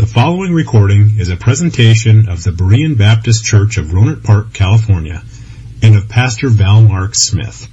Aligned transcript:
The 0.00 0.06
following 0.06 0.54
recording 0.54 1.18
is 1.18 1.28
a 1.28 1.36
presentation 1.36 2.30
of 2.30 2.42
the 2.42 2.52
Berean 2.52 2.96
Baptist 2.96 3.44
Church 3.44 3.76
of 3.76 3.88
Rohnert 3.88 4.24
Park, 4.24 4.54
California, 4.54 5.22
and 5.82 5.94
of 5.94 6.08
Pastor 6.08 6.48
Val 6.48 6.80
Mark 6.80 7.10
Smith. 7.12 7.68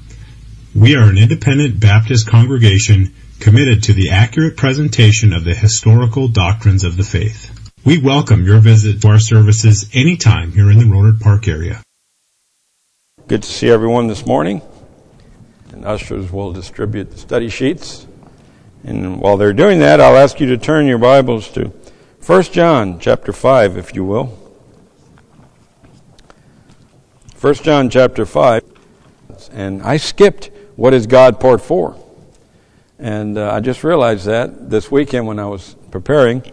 We 0.76 0.98
are 0.98 1.10
an 1.10 1.18
independent 1.18 1.80
Baptist 1.80 2.28
congregation 2.28 3.16
committed 3.40 3.84
to 3.84 3.94
the 3.94 4.10
accurate 4.10 4.58
presentation 4.58 5.32
of 5.32 5.46
the 5.46 5.56
historical 5.56 6.28
doctrines 6.28 6.84
of 6.84 6.98
the 6.98 7.06
faith. 7.06 7.72
We 7.86 7.98
welcome 7.98 8.44
your 8.44 8.60
visit 8.60 9.02
to 9.04 9.08
our 9.08 9.20
services 9.20 9.90
anytime 9.94 10.52
here 10.52 10.70
in 10.70 10.80
the 10.80 10.84
Rohnert 10.84 11.22
Park 11.22 11.48
area. 11.48 11.82
Good 13.30 13.44
to 13.44 13.50
see 13.50 13.70
everyone 13.70 14.08
this 14.08 14.26
morning. 14.26 14.62
And 15.72 15.86
ushers 15.86 16.30
will 16.30 16.52
distribute 16.52 17.10
the 17.10 17.18
study 17.20 17.48
sheets. 17.48 18.06
And 18.84 19.22
while 19.22 19.38
they're 19.38 19.54
doing 19.54 19.80
that, 19.80 20.02
I'll 20.02 20.18
ask 20.18 20.42
you 20.42 20.48
to 20.48 20.58
turn 20.58 20.88
your 20.88 20.98
Bibles 20.98 21.50
to 21.52 21.72
1 22.28 22.44
John 22.44 23.00
chapter 23.00 23.32
5, 23.32 23.78
if 23.78 23.96
you 23.96 24.04
will. 24.04 24.38
1 27.40 27.54
John 27.54 27.90
chapter 27.90 28.26
5. 28.26 28.64
And 29.54 29.82
I 29.82 29.96
skipped 29.96 30.52
what 30.76 30.94
is 30.94 31.08
God 31.08 31.40
part 31.40 31.62
4. 31.62 31.96
And 33.00 33.38
uh, 33.38 33.54
I 33.54 33.62
just 33.62 33.82
realized 33.82 34.26
that 34.26 34.70
this 34.70 34.92
weekend 34.92 35.26
when 35.26 35.40
I 35.40 35.46
was 35.46 35.78
preparing. 35.90 36.44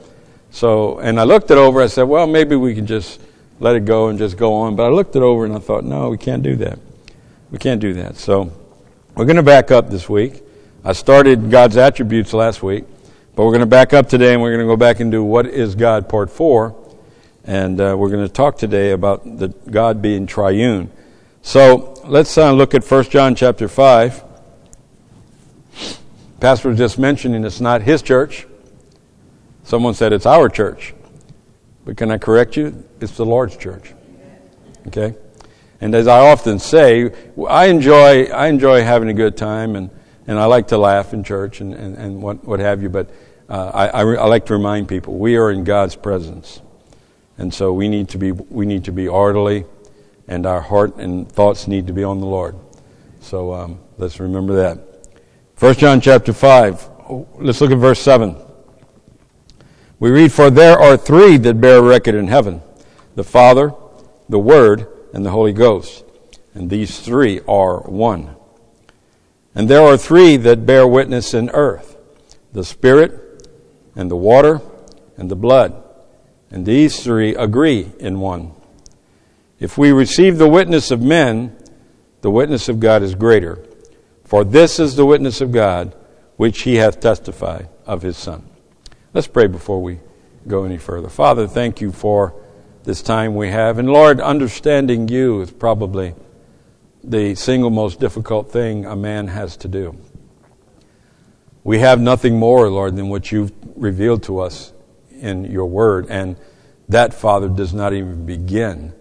So, 0.52 1.00
and 1.00 1.18
I 1.18 1.24
looked 1.24 1.50
it 1.50 1.58
over. 1.58 1.82
I 1.82 1.88
said, 1.88 2.04
well, 2.04 2.28
maybe 2.28 2.54
we 2.54 2.72
can 2.76 2.86
just 2.86 3.20
let 3.58 3.74
it 3.74 3.84
go 3.84 4.06
and 4.06 4.16
just 4.16 4.36
go 4.36 4.54
on. 4.54 4.76
But 4.76 4.84
I 4.84 4.90
looked 4.90 5.16
it 5.16 5.22
over 5.22 5.44
and 5.44 5.56
I 5.56 5.58
thought, 5.58 5.82
no, 5.82 6.08
we 6.08 6.18
can't 6.18 6.44
do 6.44 6.54
that. 6.54 6.78
We 7.50 7.58
can't 7.58 7.80
do 7.80 7.94
that. 7.94 8.16
So, 8.16 8.52
we're 9.16 9.24
going 9.24 9.38
to 9.38 9.42
back 9.42 9.72
up 9.72 9.90
this 9.90 10.08
week. 10.08 10.44
I 10.84 10.92
started 10.92 11.50
God's 11.50 11.76
attributes 11.76 12.32
last 12.32 12.62
week. 12.62 12.84
But 13.36 13.46
we're 13.46 13.50
going 13.50 13.60
to 13.60 13.66
back 13.66 13.92
up 13.92 14.08
today 14.08 14.32
and 14.32 14.40
we're 14.40 14.50
going 14.50 14.64
to 14.64 14.72
go 14.72 14.76
back 14.76 15.00
and 15.00 15.10
do 15.10 15.24
What 15.24 15.46
is 15.46 15.74
God, 15.74 16.08
Part 16.08 16.30
4. 16.30 16.72
And 17.42 17.80
uh, 17.80 17.96
we're 17.98 18.10
going 18.10 18.24
to 18.24 18.32
talk 18.32 18.56
today 18.56 18.92
about 18.92 19.24
the 19.24 19.48
God 19.48 20.00
being 20.00 20.28
triune. 20.28 20.88
So 21.42 22.00
let's 22.04 22.38
uh, 22.38 22.52
look 22.52 22.74
at 22.74 22.84
1 22.84 23.04
John 23.04 23.34
chapter 23.34 23.66
5. 23.66 24.22
Pastor 26.38 26.68
was 26.68 26.78
just 26.78 26.96
mentioning 26.96 27.42
it's 27.44 27.60
not 27.60 27.82
his 27.82 28.02
church. 28.02 28.46
Someone 29.64 29.94
said 29.94 30.12
it's 30.12 30.26
our 30.26 30.48
church. 30.48 30.94
But 31.84 31.96
can 31.96 32.12
I 32.12 32.18
correct 32.18 32.56
you? 32.56 32.84
It's 33.00 33.16
the 33.16 33.26
Lord's 33.26 33.56
church. 33.56 33.94
Okay? 34.86 35.16
And 35.80 35.92
as 35.96 36.06
I 36.06 36.20
often 36.30 36.60
say, 36.60 37.10
I 37.48 37.66
enjoy, 37.66 38.26
I 38.26 38.46
enjoy 38.46 38.82
having 38.82 39.08
a 39.08 39.14
good 39.14 39.36
time 39.36 39.74
and, 39.74 39.90
and 40.28 40.38
I 40.38 40.44
like 40.44 40.68
to 40.68 40.78
laugh 40.78 41.12
in 41.12 41.24
church 41.24 41.60
and, 41.60 41.74
and, 41.74 41.96
and 41.96 42.22
what, 42.22 42.44
what 42.44 42.60
have 42.60 42.80
you. 42.80 42.88
But 42.88 43.10
uh, 43.48 43.70
I, 43.74 43.86
I, 43.88 44.00
I, 44.00 44.26
like 44.26 44.46
to 44.46 44.54
remind 44.54 44.88
people 44.88 45.18
we 45.18 45.36
are 45.36 45.50
in 45.50 45.64
God's 45.64 45.96
presence, 45.96 46.62
and 47.36 47.52
so 47.52 47.74
we 47.74 47.88
need 47.88 48.08
to 48.10 48.18
be 48.18 48.32
we 48.32 48.64
need 48.64 48.84
to 48.84 48.92
be 48.92 49.06
orderly, 49.06 49.66
and 50.26 50.46
our 50.46 50.62
heart 50.62 50.96
and 50.96 51.30
thoughts 51.30 51.68
need 51.68 51.86
to 51.88 51.92
be 51.92 52.02
on 52.04 52.20
the 52.20 52.26
Lord. 52.26 52.56
So 53.20 53.52
um, 53.52 53.80
let's 53.98 54.18
remember 54.18 54.54
that. 54.56 55.08
First 55.56 55.80
John 55.80 56.00
chapter 56.00 56.32
five. 56.32 56.88
Let's 57.34 57.60
look 57.60 57.70
at 57.70 57.76
verse 57.76 58.00
seven. 58.00 58.36
We 60.00 60.10
read, 60.10 60.32
"For 60.32 60.48
there 60.48 60.78
are 60.78 60.96
three 60.96 61.36
that 61.36 61.60
bear 61.60 61.82
record 61.82 62.14
in 62.14 62.28
heaven: 62.28 62.62
the 63.14 63.24
Father, 63.24 63.74
the 64.26 64.38
Word, 64.38 64.86
and 65.12 65.24
the 65.24 65.30
Holy 65.30 65.52
Ghost, 65.52 66.02
and 66.54 66.70
these 66.70 66.98
three 66.98 67.40
are 67.46 67.80
one. 67.80 68.36
And 69.54 69.68
there 69.68 69.82
are 69.82 69.98
three 69.98 70.38
that 70.38 70.64
bear 70.64 70.86
witness 70.86 71.34
in 71.34 71.50
earth: 71.50 71.98
the 72.54 72.64
Spirit." 72.64 73.20
And 73.96 74.10
the 74.10 74.16
water 74.16 74.60
and 75.16 75.30
the 75.30 75.36
blood. 75.36 75.82
And 76.50 76.66
these 76.66 77.02
three 77.02 77.34
agree 77.34 77.92
in 77.98 78.20
one. 78.20 78.52
If 79.58 79.78
we 79.78 79.92
receive 79.92 80.38
the 80.38 80.48
witness 80.48 80.90
of 80.90 81.00
men, 81.00 81.56
the 82.20 82.30
witness 82.30 82.68
of 82.68 82.80
God 82.80 83.02
is 83.02 83.14
greater. 83.14 83.64
For 84.24 84.44
this 84.44 84.78
is 84.78 84.96
the 84.96 85.06
witness 85.06 85.40
of 85.40 85.52
God, 85.52 85.94
which 86.36 86.62
he 86.62 86.76
hath 86.76 87.00
testified 87.00 87.68
of 87.86 88.02
his 88.02 88.16
Son. 88.16 88.48
Let's 89.12 89.26
pray 89.26 89.46
before 89.46 89.82
we 89.82 90.00
go 90.46 90.64
any 90.64 90.78
further. 90.78 91.08
Father, 91.08 91.46
thank 91.46 91.80
you 91.80 91.92
for 91.92 92.34
this 92.84 93.00
time 93.02 93.34
we 93.34 93.48
have. 93.50 93.78
And 93.78 93.88
Lord, 93.88 94.20
understanding 94.20 95.08
you 95.08 95.40
is 95.40 95.50
probably 95.50 96.14
the 97.02 97.34
single 97.34 97.70
most 97.70 98.00
difficult 98.00 98.50
thing 98.50 98.86
a 98.86 98.96
man 98.96 99.28
has 99.28 99.56
to 99.58 99.68
do. 99.68 99.96
We 101.64 101.78
have 101.78 101.98
nothing 101.98 102.38
more, 102.38 102.68
Lord, 102.68 102.94
than 102.94 103.08
what 103.08 103.32
you've 103.32 103.52
revealed 103.74 104.22
to 104.24 104.38
us 104.40 104.72
in 105.10 105.46
your 105.46 105.66
word. 105.66 106.06
And 106.10 106.36
that, 106.90 107.14
Father, 107.14 107.48
does 107.48 107.72
not 107.72 107.94
even 107.94 108.26
begin 108.26 108.92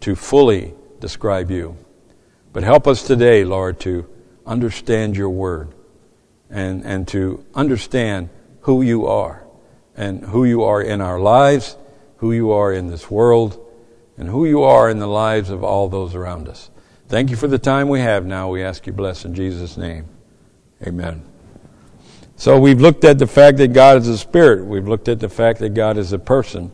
to 0.00 0.14
fully 0.14 0.74
describe 1.00 1.50
you. 1.50 1.76
But 2.52 2.62
help 2.62 2.86
us 2.86 3.02
today, 3.02 3.44
Lord, 3.44 3.80
to 3.80 4.08
understand 4.46 5.16
your 5.16 5.30
word 5.30 5.74
and, 6.48 6.84
and 6.84 7.06
to 7.08 7.44
understand 7.54 8.30
who 8.60 8.82
you 8.82 9.06
are 9.06 9.44
and 9.96 10.24
who 10.24 10.44
you 10.44 10.62
are 10.62 10.80
in 10.80 11.00
our 11.00 11.18
lives, 11.18 11.76
who 12.18 12.32
you 12.32 12.52
are 12.52 12.72
in 12.72 12.86
this 12.86 13.10
world, 13.10 13.64
and 14.16 14.28
who 14.28 14.46
you 14.46 14.62
are 14.62 14.88
in 14.88 15.00
the 15.00 15.08
lives 15.08 15.50
of 15.50 15.64
all 15.64 15.88
those 15.88 16.14
around 16.14 16.48
us. 16.48 16.70
Thank 17.08 17.30
you 17.30 17.36
for 17.36 17.48
the 17.48 17.58
time 17.58 17.88
we 17.88 18.00
have 18.00 18.24
now. 18.24 18.48
We 18.48 18.62
ask 18.62 18.86
you 18.86 18.92
bless 18.92 19.24
in 19.24 19.34
Jesus' 19.34 19.76
name. 19.76 20.06
Amen. 20.86 21.37
So 22.38 22.56
we've 22.56 22.80
looked 22.80 23.02
at 23.02 23.18
the 23.18 23.26
fact 23.26 23.58
that 23.58 23.72
God 23.72 23.96
is 23.96 24.06
a 24.06 24.16
spirit. 24.16 24.64
We've 24.64 24.86
looked 24.86 25.08
at 25.08 25.18
the 25.18 25.28
fact 25.28 25.58
that 25.58 25.74
God 25.74 25.98
is 25.98 26.12
a 26.12 26.20
person. 26.20 26.70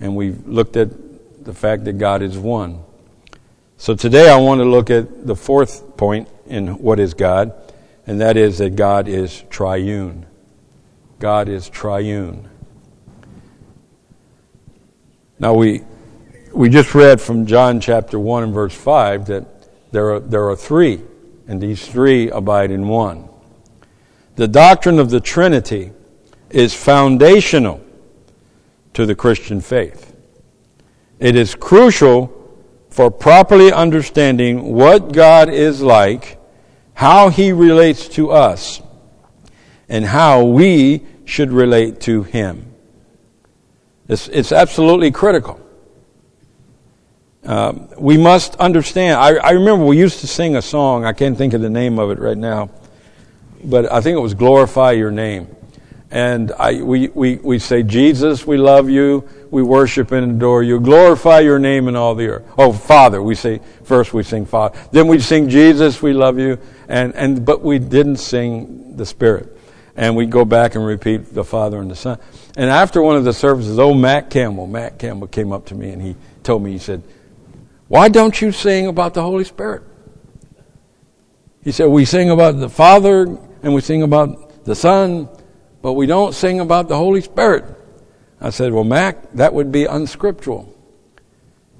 And 0.00 0.16
we've 0.16 0.48
looked 0.48 0.74
at 0.78 0.88
the 1.44 1.52
fact 1.52 1.84
that 1.84 1.98
God 1.98 2.22
is 2.22 2.38
one. 2.38 2.82
So 3.76 3.94
today 3.94 4.30
I 4.30 4.36
want 4.36 4.60
to 4.60 4.64
look 4.64 4.88
at 4.88 5.26
the 5.26 5.36
fourth 5.36 5.98
point 5.98 6.30
in 6.46 6.78
what 6.78 6.98
is 6.98 7.12
God, 7.12 7.52
and 8.06 8.22
that 8.22 8.38
is 8.38 8.56
that 8.58 8.74
God 8.74 9.06
is 9.06 9.44
triune. 9.50 10.24
God 11.18 11.50
is 11.50 11.68
triune. 11.68 12.48
Now 15.38 15.52
we 15.52 15.82
we 16.52 16.70
just 16.70 16.94
read 16.94 17.20
from 17.20 17.44
John 17.44 17.80
chapter 17.80 18.18
1 18.18 18.44
and 18.44 18.54
verse 18.54 18.74
5 18.74 19.26
that 19.26 19.46
there 19.90 20.14
are, 20.14 20.20
there 20.20 20.48
are 20.48 20.56
three, 20.56 21.02
and 21.46 21.60
these 21.60 21.86
three 21.86 22.30
abide 22.30 22.70
in 22.70 22.88
one. 22.88 23.28
The 24.36 24.48
doctrine 24.48 24.98
of 24.98 25.10
the 25.10 25.20
Trinity 25.20 25.92
is 26.48 26.74
foundational 26.74 27.82
to 28.94 29.04
the 29.04 29.14
Christian 29.14 29.60
faith. 29.60 30.14
It 31.18 31.36
is 31.36 31.54
crucial 31.54 32.38
for 32.88 33.10
properly 33.10 33.72
understanding 33.72 34.74
what 34.74 35.12
God 35.12 35.48
is 35.48 35.82
like, 35.82 36.38
how 36.94 37.28
He 37.28 37.52
relates 37.52 38.08
to 38.10 38.30
us, 38.30 38.82
and 39.88 40.04
how 40.04 40.44
we 40.44 41.02
should 41.24 41.52
relate 41.52 42.00
to 42.02 42.22
Him. 42.22 42.74
It's, 44.08 44.28
it's 44.28 44.52
absolutely 44.52 45.10
critical. 45.10 45.60
Uh, 47.44 47.74
we 47.98 48.16
must 48.16 48.56
understand. 48.56 49.18
I, 49.18 49.36
I 49.36 49.50
remember 49.50 49.84
we 49.84 49.98
used 49.98 50.20
to 50.20 50.26
sing 50.26 50.56
a 50.56 50.62
song, 50.62 51.04
I 51.04 51.12
can't 51.12 51.36
think 51.36 51.54
of 51.54 51.60
the 51.60 51.70
name 51.70 51.98
of 51.98 52.10
it 52.10 52.18
right 52.18 52.36
now 52.36 52.70
but 53.64 53.90
I 53.90 54.00
think 54.00 54.16
it 54.16 54.20
was 54.20 54.34
glorify 54.34 54.92
your 54.92 55.10
name. 55.10 55.48
And 56.10 56.52
I, 56.52 56.82
we, 56.82 57.08
we, 57.08 57.36
we 57.36 57.58
say, 57.58 57.82
Jesus, 57.82 58.46
we 58.46 58.58
love 58.58 58.90
you. 58.90 59.26
We 59.50 59.62
worship 59.62 60.12
and 60.12 60.32
adore 60.32 60.62
you. 60.62 60.78
Glorify 60.78 61.40
your 61.40 61.58
name 61.58 61.88
in 61.88 61.96
all 61.96 62.14
the 62.14 62.26
earth. 62.26 62.44
Oh, 62.58 62.70
Father, 62.70 63.22
we 63.22 63.34
say, 63.34 63.60
first 63.82 64.12
we 64.12 64.22
sing 64.22 64.44
Father. 64.44 64.78
Then 64.92 65.08
we 65.08 65.20
sing 65.20 65.48
Jesus, 65.48 66.02
we 66.02 66.12
love 66.12 66.38
you. 66.38 66.58
And, 66.86 67.14
and, 67.14 67.46
but 67.46 67.62
we 67.62 67.78
didn't 67.78 68.16
sing 68.16 68.94
the 68.96 69.06
Spirit. 69.06 69.56
And 69.96 70.14
we 70.14 70.26
go 70.26 70.44
back 70.44 70.74
and 70.74 70.84
repeat 70.84 71.32
the 71.32 71.44
Father 71.44 71.80
and 71.80 71.90
the 71.90 71.96
Son. 71.96 72.18
And 72.58 72.68
after 72.68 73.00
one 73.00 73.16
of 73.16 73.24
the 73.24 73.32
services, 73.32 73.78
oh, 73.78 73.94
Matt 73.94 74.28
Campbell, 74.28 74.66
Matt 74.66 74.98
Campbell 74.98 75.28
came 75.28 75.50
up 75.50 75.64
to 75.66 75.74
me 75.74 75.90
and 75.90 76.02
he 76.02 76.14
told 76.42 76.62
me, 76.62 76.72
he 76.72 76.78
said, 76.78 77.02
why 77.88 78.10
don't 78.10 78.38
you 78.40 78.52
sing 78.52 78.86
about 78.86 79.14
the 79.14 79.22
Holy 79.22 79.44
Spirit? 79.44 79.82
He 81.62 81.72
said, 81.72 81.86
we 81.86 82.04
sing 82.04 82.28
about 82.28 82.58
the 82.58 82.68
Father 82.68 83.38
and 83.62 83.74
we 83.74 83.80
sing 83.80 84.02
about 84.02 84.64
the 84.64 84.74
Son, 84.74 85.28
but 85.80 85.94
we 85.94 86.06
don't 86.06 86.34
sing 86.34 86.60
about 86.60 86.88
the 86.88 86.96
Holy 86.96 87.20
Spirit. 87.20 87.64
I 88.40 88.50
said, 88.50 88.72
Well, 88.72 88.84
Mac, 88.84 89.32
that 89.32 89.54
would 89.54 89.70
be 89.70 89.84
unscriptural. 89.84 90.74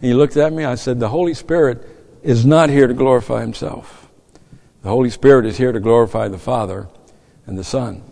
He 0.00 0.14
looked 0.14 0.37
at 0.37 0.52
me. 0.52 0.64
I 0.64 0.76
said, 0.76 1.00
The 1.00 1.08
Holy 1.08 1.34
Spirit 1.34 1.87
is 2.23 2.46
not 2.46 2.70
here 2.70 2.87
to 2.87 2.94
glorify 2.94 3.40
himself. 3.40 4.08
The 4.82 4.88
Holy 4.88 5.11
Spirit 5.11 5.46
is 5.46 5.56
here 5.56 5.73
to 5.73 5.81
glorify 5.81 6.29
the 6.29 6.38
Father 6.38 6.88
and 7.46 7.58
the 7.58 7.64
Son. 7.64 8.02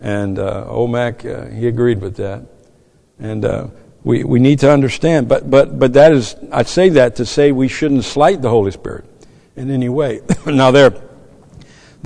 And 0.00 0.38
uh, 0.38 0.66
old 0.68 0.90
Mac, 0.90 1.24
uh, 1.24 1.46
he 1.46 1.68
agreed 1.68 2.00
with 2.00 2.16
that. 2.16 2.46
And 3.18 3.44
uh, 3.44 3.68
we, 4.04 4.24
we 4.24 4.38
need 4.38 4.60
to 4.60 4.70
understand. 4.70 5.28
But, 5.28 5.50
but, 5.50 5.78
but 5.78 5.92
that 5.94 6.12
is, 6.12 6.36
I 6.52 6.62
say 6.64 6.90
that 6.90 7.16
to 7.16 7.26
say 7.26 7.50
we 7.50 7.68
shouldn't 7.68 8.04
slight 8.04 8.42
the 8.42 8.50
Holy 8.50 8.70
Spirit 8.70 9.04
in 9.56 9.70
any 9.70 9.88
way. 9.88 10.20
now, 10.46 10.70
there 10.70 10.90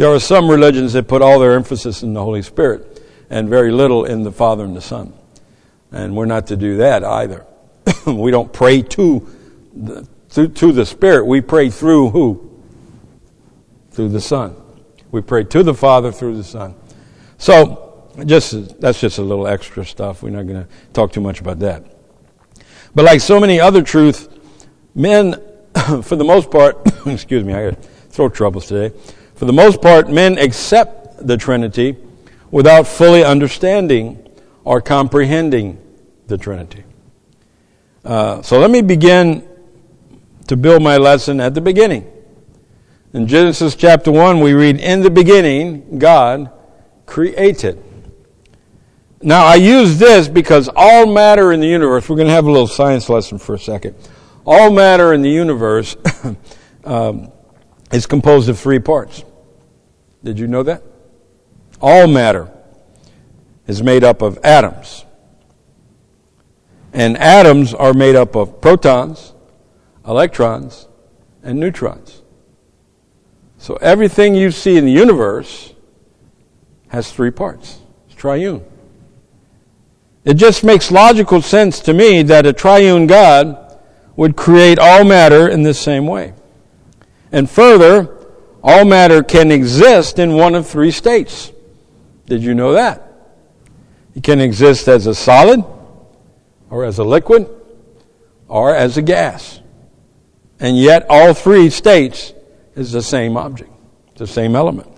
there 0.01 0.09
are 0.09 0.19
some 0.19 0.51
religions 0.51 0.95
that 0.95 1.07
put 1.07 1.21
all 1.21 1.39
their 1.39 1.53
emphasis 1.53 2.03
in 2.03 2.15
the 2.15 2.25
Holy 2.25 2.41
Spirit 2.41 3.03
and 3.29 3.51
very 3.51 3.71
little 3.71 4.07
in 4.07 4.23
the 4.23 4.33
Father 4.33 4.65
and 4.65 4.75
the 4.75 4.81
Son. 4.81 5.13
And 5.93 6.17
we're 6.17 6.25
not 6.25 6.47
to 6.47 6.57
do 6.57 6.79
that 6.79 7.05
either. 7.05 7.45
we 8.07 8.31
don't 8.31 8.51
pray 8.51 8.81
to 8.81 9.29
the, 9.75 10.09
to, 10.31 10.49
to 10.49 10.73
the 10.73 10.87
Spirit. 10.87 11.27
We 11.27 11.43
pray 11.43 11.69
through 11.69 12.11
who? 12.11 12.63
Through 13.91 14.09
the 14.09 14.23
Son. 14.23 14.57
We 15.11 15.21
pray 15.21 15.45
to 15.45 15.63
the 15.63 15.75
Father 15.75 16.11
through 16.11 16.39
the 16.39 16.45
Son. 16.45 16.75
So, 17.37 18.11
just 18.25 18.81
that's 18.81 19.01
just 19.01 19.19
a 19.19 19.23
little 19.23 19.47
extra 19.47 19.85
stuff. 19.85 20.23
We're 20.23 20.31
not 20.31 20.47
going 20.47 20.65
to 20.65 20.69
talk 20.95 21.13
too 21.13 21.21
much 21.21 21.43
about 21.43 21.59
that. 21.59 21.85
But 22.95 23.05
like 23.05 23.21
so 23.21 23.39
many 23.39 23.61
other 23.61 23.83
truths, 23.83 24.31
men, 24.95 25.35
for 26.03 26.17
the 26.17 26.25
most 26.25 26.51
part, 26.51 26.79
excuse 27.07 27.45
me, 27.45 27.53
I 27.53 27.73
got 27.73 27.85
throat 28.09 28.35
troubles 28.35 28.67
today. 28.67 28.97
For 29.41 29.47
the 29.47 29.55
most 29.55 29.81
part, 29.81 30.11
men 30.11 30.37
accept 30.37 31.27
the 31.27 31.39
Trinity 31.39 31.97
without 32.51 32.87
fully 32.87 33.25
understanding 33.25 34.29
or 34.65 34.83
comprehending 34.83 35.81
the 36.27 36.37
Trinity. 36.37 36.85
Uh, 38.05 38.43
so 38.43 38.59
let 38.59 38.71
me 38.71 38.83
begin 38.83 39.49
to 40.47 40.59
build 40.59 40.83
my 40.83 40.99
lesson 40.99 41.41
at 41.41 41.55
the 41.55 41.63
beginning. 41.63 42.07
In 43.15 43.27
Genesis 43.27 43.75
chapter 43.75 44.13
1, 44.13 44.41
we 44.41 44.53
read, 44.53 44.79
In 44.79 45.01
the 45.01 45.09
beginning, 45.09 45.99
God 45.99 46.51
created. 47.07 47.83
Now, 49.23 49.47
I 49.47 49.55
use 49.55 49.99
this 49.99 50.29
because 50.29 50.69
all 50.77 51.07
matter 51.07 51.51
in 51.51 51.61
the 51.61 51.67
universe, 51.67 52.11
we're 52.11 52.17
going 52.17 52.29
to 52.29 52.35
have 52.35 52.45
a 52.45 52.51
little 52.51 52.67
science 52.67 53.09
lesson 53.09 53.39
for 53.39 53.55
a 53.55 53.59
second. 53.59 53.95
All 54.45 54.71
matter 54.71 55.15
in 55.15 55.23
the 55.23 55.31
universe 55.31 55.97
um, 56.85 57.33
is 57.91 58.05
composed 58.05 58.51
of 58.51 58.59
three 58.59 58.79
parts. 58.79 59.25
Did 60.23 60.39
you 60.39 60.47
know 60.47 60.63
that? 60.63 60.83
All 61.81 62.07
matter 62.07 62.51
is 63.67 63.83
made 63.83 64.05
up 64.05 64.23
of 64.23 64.39
atoms. 64.45 65.05
And 66.93 67.17
atoms 67.17 67.73
are 67.73 67.95
made 67.95 68.17
up 68.17 68.35
of 68.35 68.61
protons, 68.61 69.33
electrons, 70.07 70.89
and 71.43 71.59
neutrons. 71.59 72.23
So 73.59 73.77
everything 73.77 74.35
you 74.35 74.51
see 74.51 74.77
in 74.77 74.85
the 74.85 74.93
universe 74.93 75.73
has 76.89 77.13
three 77.13 77.31
parts. 77.31 77.79
It's 78.07 78.17
triune. 78.17 78.65
It 80.25 80.35
just 80.35 80.65
makes 80.65 80.91
logical 80.91 81.41
sense 81.41 81.81
to 81.81 81.95
me 81.95 82.23
that 82.25 82.45
a 82.45 82.53
triune 82.53 83.07
God 83.07 83.79
would 84.17 84.37
create 84.37 84.79
all 84.79 85.05
matter 85.05 85.49
in 85.49 85.63
the 85.63 85.73
same 85.73 86.07
way. 86.07 86.35
And 87.33 87.49
further, 87.49 88.20
all 88.63 88.85
matter 88.85 89.23
can 89.23 89.51
exist 89.51 90.19
in 90.19 90.35
one 90.35 90.55
of 90.55 90.67
three 90.67 90.91
states. 90.91 91.53
Did 92.27 92.43
you 92.43 92.55
know 92.55 92.75
that? 92.75 93.07
It 94.15 94.23
can 94.23 94.41
exist 94.41 94.89
as 94.89 95.07
a 95.07 95.15
solid, 95.15 95.65
or 96.69 96.85
as 96.85 96.99
a 96.99 97.05
liquid, 97.05 97.49
or 98.49 98.75
as 98.75 98.97
a 98.97 99.03
gas. 99.03 99.61
And 100.59 100.77
yet, 100.77 101.07
all 101.09 101.33
three 101.33 101.71
states 101.71 102.35
is 102.75 102.93
the 102.93 103.03
same 103.03 103.37
object, 103.37 103.71
the 104.17 104.27
same 104.27 104.55
element. 104.55 104.89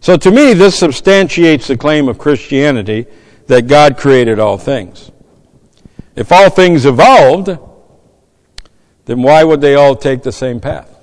So, 0.00 0.16
to 0.16 0.30
me, 0.30 0.54
this 0.54 0.78
substantiates 0.78 1.68
the 1.68 1.76
claim 1.76 2.08
of 2.08 2.18
Christianity 2.18 3.06
that 3.46 3.66
God 3.66 3.96
created 3.96 4.38
all 4.38 4.58
things. 4.58 5.10
If 6.16 6.32
all 6.32 6.50
things 6.50 6.84
evolved, 6.84 7.56
then 9.04 9.22
why 9.22 9.44
would 9.44 9.60
they 9.60 9.74
all 9.74 9.94
take 9.94 10.22
the 10.22 10.32
same 10.32 10.60
path? 10.60 10.97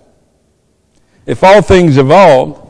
If 1.25 1.43
all 1.43 1.61
things 1.61 1.97
evolved, 1.97 2.61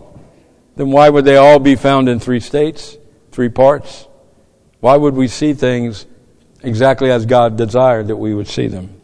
then 0.75 0.91
why 0.91 1.09
would 1.09 1.25
they 1.25 1.37
all 1.37 1.59
be 1.59 1.75
found 1.75 2.07
in 2.09 2.19
three 2.19 2.39
states, 2.39 2.97
three 3.31 3.49
parts? 3.49 4.07
Why 4.79 4.95
would 4.95 5.13
we 5.13 5.27
see 5.27 5.53
things 5.53 6.05
exactly 6.63 7.11
as 7.11 7.25
God 7.25 7.57
desired 7.57 8.07
that 8.07 8.17
we 8.17 8.33
would 8.33 8.47
see 8.47 8.67
them? 8.67 9.01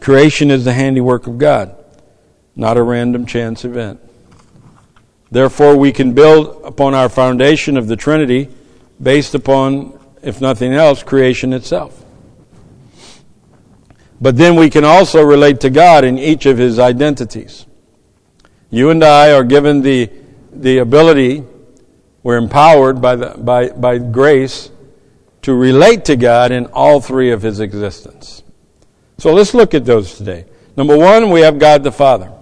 Creation 0.00 0.50
is 0.50 0.64
the 0.64 0.72
handiwork 0.72 1.26
of 1.26 1.38
God, 1.38 1.76
not 2.56 2.76
a 2.76 2.82
random 2.82 3.26
chance 3.26 3.64
event. 3.64 4.00
Therefore, 5.30 5.76
we 5.76 5.92
can 5.92 6.12
build 6.12 6.62
upon 6.64 6.94
our 6.94 7.08
foundation 7.08 7.76
of 7.76 7.86
the 7.86 7.96
Trinity 7.96 8.48
based 9.00 9.34
upon, 9.34 9.98
if 10.22 10.40
nothing 10.40 10.74
else, 10.74 11.02
creation 11.02 11.52
itself. 11.52 12.04
But 14.20 14.36
then 14.36 14.56
we 14.56 14.68
can 14.70 14.84
also 14.84 15.22
relate 15.22 15.60
to 15.60 15.70
God 15.70 16.04
in 16.04 16.18
each 16.18 16.46
of 16.46 16.58
His 16.58 16.78
identities. 16.78 17.66
You 18.70 18.90
and 18.90 19.02
I 19.02 19.32
are 19.32 19.44
given 19.44 19.82
the, 19.82 20.10
the 20.52 20.78
ability, 20.78 21.44
we're 22.22 22.36
empowered 22.36 23.00
by, 23.00 23.16
the, 23.16 23.34
by, 23.36 23.70
by 23.70 23.98
grace 23.98 24.70
to 25.42 25.54
relate 25.54 26.04
to 26.06 26.16
God 26.16 26.52
in 26.52 26.66
all 26.66 27.00
three 27.00 27.32
of 27.32 27.42
His 27.42 27.60
existence. 27.60 28.42
So 29.18 29.32
let's 29.32 29.54
look 29.54 29.74
at 29.74 29.84
those 29.84 30.16
today. 30.16 30.46
Number 30.76 30.96
one, 30.96 31.30
we 31.30 31.40
have 31.40 31.58
God 31.58 31.82
the 31.82 31.92
Father. 31.92 32.32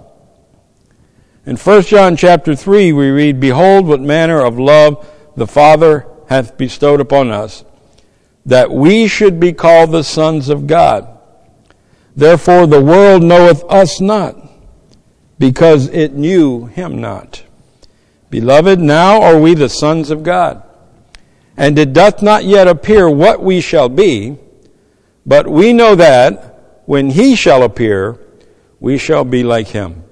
In 1.46 1.56
1 1.56 1.82
John 1.82 2.16
chapter 2.16 2.54
3, 2.54 2.92
we 2.92 3.08
read, 3.08 3.40
Behold, 3.40 3.86
what 3.86 4.00
manner 4.00 4.44
of 4.44 4.58
love 4.58 5.08
the 5.34 5.46
Father 5.46 6.06
hath 6.28 6.58
bestowed 6.58 7.00
upon 7.00 7.30
us, 7.30 7.64
that 8.44 8.70
we 8.70 9.08
should 9.08 9.40
be 9.40 9.52
called 9.52 9.90
the 9.90 10.04
sons 10.04 10.50
of 10.50 10.66
God. 10.66 11.18
Therefore 12.14 12.66
the 12.66 12.82
world 12.82 13.22
knoweth 13.22 13.64
us 13.70 14.00
not, 14.00 14.36
because 15.38 15.88
it 15.88 16.14
knew 16.14 16.66
him 16.66 17.00
not. 17.00 17.42
Beloved, 18.30 18.78
now 18.78 19.22
are 19.22 19.38
we 19.38 19.54
the 19.54 19.68
sons 19.68 20.10
of 20.10 20.22
God. 20.22 20.62
And 21.56 21.78
it 21.78 21.92
doth 21.92 22.22
not 22.22 22.44
yet 22.44 22.68
appear 22.68 23.08
what 23.08 23.42
we 23.42 23.60
shall 23.60 23.88
be, 23.88 24.38
but 25.24 25.46
we 25.48 25.72
know 25.72 25.94
that 25.94 26.82
when 26.86 27.10
he 27.10 27.34
shall 27.34 27.62
appear, 27.62 28.18
we 28.80 28.96
shall 28.96 29.24
be 29.24 29.42
like 29.42 29.68
him, 29.68 30.04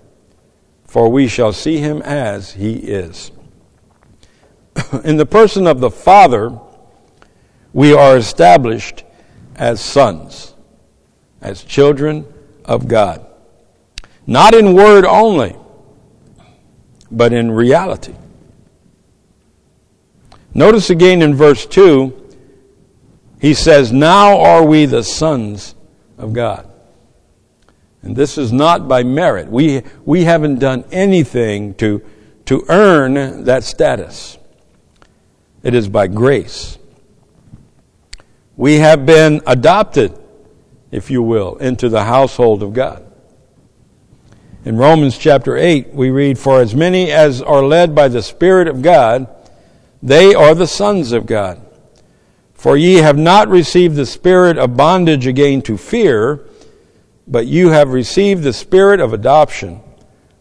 for 0.85 1.09
we 1.09 1.29
shall 1.29 1.53
see 1.53 1.79
him 1.79 2.03
as 2.03 2.53
he 2.53 2.75
is. 2.75 3.31
in 5.05 5.17
the 5.17 5.27
person 5.27 5.67
of 5.67 5.81
the 5.81 5.91
Father, 5.91 6.59
we 7.73 7.93
are 7.93 8.17
established 8.17 9.05
as 9.55 9.81
sons, 9.81 10.55
as 11.41 11.63
children 11.63 12.27
of 12.65 12.89
God. 12.89 13.25
Not 14.27 14.55
in 14.55 14.75
word 14.75 15.05
only, 15.05 15.57
but 17.11 17.33
in 17.33 17.51
reality. 17.51 18.15
Notice 20.53 20.91
again 20.91 21.23
in 21.23 21.35
verse 21.35 21.67
2, 21.67 22.27
he 23.41 23.55
says, 23.55 23.93
Now 23.93 24.41
are 24.41 24.65
we 24.65 24.87
the 24.87 25.05
sons 25.05 25.75
of 26.19 26.33
God. 26.33 26.69
And 28.03 28.17
this 28.17 28.39
is 28.39 28.53
not 28.53 28.89
by 28.89 29.03
merit. 29.03 29.49
We, 29.49 29.83
we 30.05 30.25
haven't 30.25 30.59
done 30.59 30.85
anything 30.91 31.75
to, 31.75 32.03
to 32.47 32.65
earn 32.69 33.45
that 33.45 33.65
status. 33.65 34.39
It 35.63 35.75
is 35.75 35.89
by 35.89 36.07
grace. 36.07 36.79
We 38.57 38.77
have 38.77 39.05
been 39.05 39.43
adopted, 39.47 40.19
if 40.91 41.11
you 41.11 41.23
will, 41.23 41.57
into 41.57 41.89
the 41.89 42.05
household 42.05 42.63
of 42.63 42.73
God. 42.73 43.06
In 44.67 44.77
Romans 44.77 45.17
chapter 45.17 45.57
8, 45.57 45.95
we 45.95 46.11
read, 46.11 46.41
For 46.41 46.61
as 46.61 46.75
many 46.75 47.13
as 47.13 47.41
are 47.41 47.63
led 47.63 47.95
by 47.95 48.09
the 48.09 48.21
Spirit 48.21 48.67
of 48.67 48.83
God, 48.83 49.29
they 50.03 50.35
are 50.35 50.57
the 50.57 50.67
sons 50.67 51.13
of 51.13 51.25
God. 51.25 51.65
For 52.53 52.77
ye 52.77 52.95
have 52.97 53.17
not 53.17 53.47
received 53.47 53.95
the 53.95 54.05
spirit 54.05 54.59
of 54.59 54.77
bondage 54.77 55.25
again 55.25 55.63
to 55.63 55.77
fear, 55.77 56.49
but 57.29 57.47
you 57.47 57.69
have 57.69 57.93
received 57.93 58.43
the 58.43 58.53
spirit 58.53 58.99
of 58.99 59.13
adoption, 59.13 59.83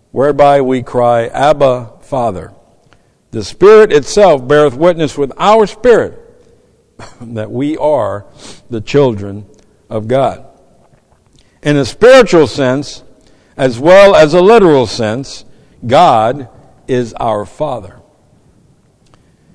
whereby 0.10 0.60
we 0.60 0.82
cry, 0.82 1.28
Abba, 1.28 1.92
Father. 2.02 2.52
The 3.30 3.44
Spirit 3.44 3.94
itself 3.94 4.48
beareth 4.48 4.74
witness 4.74 5.20
with 5.20 5.34
our 5.38 5.68
spirit 5.68 6.20
that 7.22 7.52
we 7.52 7.78
are 7.78 8.26
the 8.72 8.82
children 8.82 9.46
of 9.88 10.08
God. 10.08 10.48
In 11.62 11.78
a 11.78 11.86
spiritual 11.86 12.48
sense, 12.48 13.04
as 13.58 13.80
well 13.80 14.16
as 14.16 14.34
a 14.34 14.42
literal 14.42 14.86
sense, 14.86 15.46
God 15.86 16.50
is 16.88 17.14
our 17.14 17.46
Father. 17.46 18.02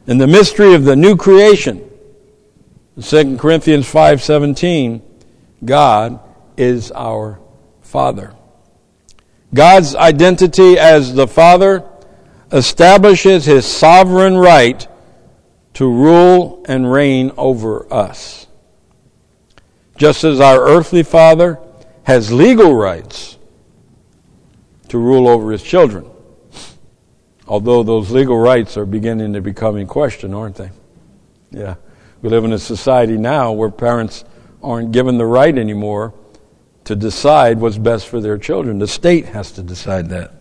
In 0.06 0.18
the 0.18 0.26
mystery 0.26 0.74
of 0.74 0.84
the 0.84 0.96
new 0.96 1.16
creation, 1.16 1.88
2 3.00 3.38
Corinthians 3.38 3.86
5:17, 3.86 5.02
God 5.64 6.18
is 6.56 6.90
our 6.92 7.38
Father. 7.80 8.32
God's 9.52 9.94
identity 9.96 10.78
as 10.78 11.14
the 11.14 11.26
Father 11.26 11.84
establishes 12.52 13.44
his 13.44 13.64
sovereign 13.64 14.36
right 14.36 14.86
to 15.74 15.90
rule 15.90 16.64
and 16.66 16.90
reign 16.90 17.32
over 17.36 17.92
us. 17.92 18.46
Just 19.96 20.24
as 20.24 20.40
our 20.40 20.66
earthly 20.66 21.02
father 21.02 21.58
has 22.04 22.32
legal 22.32 22.74
rights 22.74 23.36
to 24.90 24.98
rule 24.98 25.28
over 25.28 25.50
his 25.50 25.62
children. 25.62 26.08
Although 27.46 27.82
those 27.82 28.10
legal 28.10 28.38
rights 28.38 28.76
are 28.76 28.86
beginning 28.86 29.32
to 29.32 29.40
become 29.40 29.76
in 29.76 29.86
question, 29.86 30.34
aren't 30.34 30.56
they? 30.56 30.70
Yeah. 31.50 31.76
We 32.22 32.28
live 32.28 32.44
in 32.44 32.52
a 32.52 32.58
society 32.58 33.16
now 33.16 33.52
where 33.52 33.70
parents 33.70 34.24
aren't 34.62 34.92
given 34.92 35.18
the 35.18 35.26
right 35.26 35.56
anymore 35.56 36.14
to 36.84 36.94
decide 36.94 37.58
what's 37.58 37.78
best 37.78 38.08
for 38.08 38.20
their 38.20 38.38
children. 38.38 38.78
The 38.78 38.86
state 38.86 39.26
has 39.26 39.52
to 39.52 39.62
decide 39.62 40.10
that. 40.10 40.32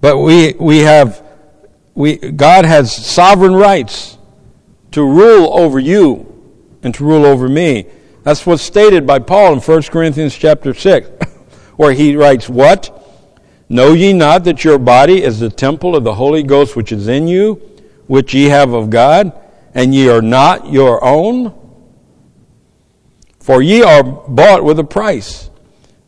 But 0.00 0.18
we, 0.18 0.54
we 0.54 0.78
have, 0.78 1.22
we, 1.94 2.16
God 2.16 2.64
has 2.64 2.94
sovereign 2.94 3.54
rights 3.54 4.18
to 4.92 5.02
rule 5.02 5.58
over 5.58 5.78
you 5.78 6.30
and 6.82 6.94
to 6.94 7.04
rule 7.04 7.24
over 7.24 7.48
me. 7.48 7.86
That's 8.22 8.44
what's 8.46 8.62
stated 8.62 9.06
by 9.06 9.18
Paul 9.18 9.54
in 9.54 9.60
1 9.60 9.82
Corinthians 9.84 10.34
chapter 10.34 10.74
6, 10.74 11.08
where 11.76 11.92
he 11.92 12.16
writes, 12.16 12.48
What? 12.48 13.00
Know 13.68 13.92
ye 13.92 14.12
not 14.12 14.44
that 14.44 14.64
your 14.64 14.78
body 14.78 15.22
is 15.22 15.40
the 15.40 15.50
temple 15.50 15.96
of 15.96 16.04
the 16.04 16.14
Holy 16.14 16.42
Ghost 16.42 16.76
which 16.76 16.92
is 16.92 17.08
in 17.08 17.26
you, 17.26 17.54
which 18.06 18.34
ye 18.34 18.44
have 18.44 18.72
of 18.72 18.90
God, 18.90 19.32
and 19.74 19.94
ye 19.94 20.08
are 20.08 20.22
not 20.22 20.70
your 20.70 21.02
own? 21.04 21.52
For 23.40 23.62
ye 23.62 23.82
are 23.82 24.02
bought 24.02 24.64
with 24.64 24.78
a 24.78 24.84
price. 24.84 25.50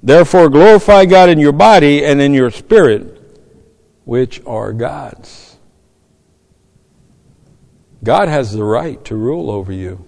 Therefore 0.02 0.48
glorify 0.48 1.04
God 1.06 1.28
in 1.28 1.38
your 1.38 1.52
body 1.52 2.04
and 2.04 2.20
in 2.20 2.32
your 2.32 2.50
spirit, 2.50 3.20
which 4.04 4.40
are 4.46 4.72
God's. 4.72 5.56
God 8.04 8.28
has 8.28 8.52
the 8.52 8.62
right 8.62 9.04
to 9.06 9.16
rule 9.16 9.50
over 9.50 9.72
you. 9.72 10.04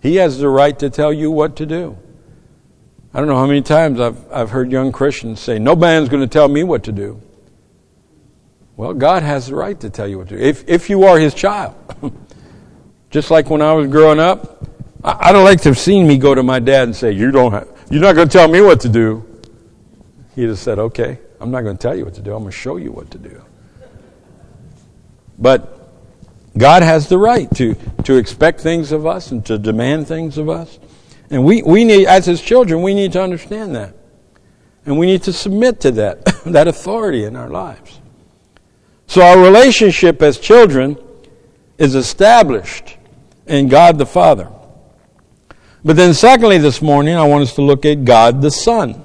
He 0.00 0.16
has 0.16 0.38
the 0.38 0.48
right 0.48 0.78
to 0.78 0.88
tell 0.88 1.12
you 1.12 1.30
what 1.30 1.56
to 1.56 1.66
do. 1.66 1.98
I 3.16 3.20
don't 3.20 3.28
know 3.28 3.36
how 3.36 3.46
many 3.46 3.62
times 3.62 3.98
I've, 3.98 4.30
I've 4.30 4.50
heard 4.50 4.70
young 4.70 4.92
Christians 4.92 5.40
say, 5.40 5.58
No 5.58 5.74
man's 5.74 6.10
going 6.10 6.20
to 6.20 6.28
tell 6.28 6.48
me 6.48 6.62
what 6.64 6.82
to 6.82 6.92
do. 6.92 7.22
Well, 8.76 8.92
God 8.92 9.22
has 9.22 9.46
the 9.46 9.54
right 9.54 9.80
to 9.80 9.88
tell 9.88 10.06
you 10.06 10.18
what 10.18 10.28
to 10.28 10.36
do. 10.36 10.42
If, 10.42 10.68
if 10.68 10.90
you 10.90 11.04
are 11.04 11.18
His 11.18 11.32
child. 11.32 11.74
Just 13.10 13.30
like 13.30 13.48
when 13.48 13.62
I 13.62 13.72
was 13.72 13.86
growing 13.86 14.18
up, 14.18 14.68
I, 15.02 15.32
don't 15.32 15.44
like 15.44 15.62
to 15.62 15.70
have 15.70 15.78
seen 15.78 16.06
me 16.06 16.18
go 16.18 16.34
to 16.34 16.42
my 16.42 16.58
dad 16.58 16.82
and 16.82 16.94
say, 16.94 17.12
you 17.12 17.30
don't 17.30 17.52
have, 17.52 17.66
You're 17.90 18.02
not 18.02 18.16
going 18.16 18.28
to 18.28 18.32
tell 18.32 18.48
me 18.48 18.60
what 18.60 18.82
to 18.82 18.90
do. 18.90 19.24
He'd 20.34 20.50
have 20.50 20.58
said, 20.58 20.78
Okay, 20.78 21.18
I'm 21.40 21.50
not 21.50 21.62
going 21.62 21.78
to 21.78 21.82
tell 21.82 21.96
you 21.96 22.04
what 22.04 22.12
to 22.16 22.20
do. 22.20 22.34
I'm 22.34 22.42
going 22.42 22.52
to 22.52 22.58
show 22.58 22.76
you 22.76 22.92
what 22.92 23.10
to 23.12 23.18
do. 23.18 23.42
But 25.38 25.88
God 26.58 26.82
has 26.82 27.08
the 27.08 27.16
right 27.16 27.50
to, 27.54 27.76
to 28.04 28.16
expect 28.16 28.60
things 28.60 28.92
of 28.92 29.06
us 29.06 29.30
and 29.30 29.42
to 29.46 29.56
demand 29.56 30.06
things 30.06 30.36
of 30.36 30.50
us. 30.50 30.78
And 31.30 31.44
we, 31.44 31.62
we 31.62 31.84
need, 31.84 32.06
as 32.06 32.26
His 32.26 32.40
children, 32.40 32.82
we 32.82 32.94
need 32.94 33.12
to 33.12 33.22
understand 33.22 33.74
that. 33.74 33.94
And 34.84 34.98
we 34.98 35.06
need 35.06 35.22
to 35.24 35.32
submit 35.32 35.80
to 35.80 35.90
that, 35.92 36.24
that 36.46 36.68
authority 36.68 37.24
in 37.24 37.36
our 37.36 37.48
lives. 37.48 38.00
So 39.06 39.22
our 39.22 39.38
relationship 39.38 40.22
as 40.22 40.38
children 40.38 40.96
is 41.78 41.94
established 41.94 42.96
in 43.46 43.68
God 43.68 43.98
the 43.98 44.06
Father. 44.06 44.50
But 45.84 45.96
then, 45.96 46.14
secondly, 46.14 46.58
this 46.58 46.82
morning, 46.82 47.14
I 47.14 47.24
want 47.24 47.42
us 47.42 47.54
to 47.54 47.62
look 47.62 47.84
at 47.84 48.04
God 48.04 48.42
the 48.42 48.50
Son. 48.50 49.04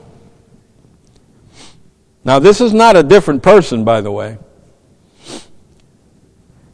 Now, 2.24 2.40
this 2.40 2.62
is 2.62 2.74
not 2.74 2.96
a 2.96 3.04
different 3.04 3.44
person, 3.44 3.84
by 3.84 4.02
the 4.02 4.12
way. 4.12 4.38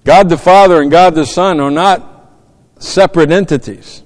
God 0.03 0.29
the 0.29 0.37
Father 0.37 0.81
and 0.81 0.89
God 0.89 1.15
the 1.15 1.25
Son 1.25 1.59
are 1.59 1.71
not 1.71 2.31
separate 2.79 3.31
entities. 3.31 4.03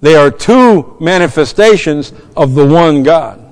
They 0.00 0.14
are 0.14 0.30
two 0.30 0.96
manifestations 1.00 2.12
of 2.36 2.54
the 2.54 2.66
one 2.66 3.02
God. 3.02 3.46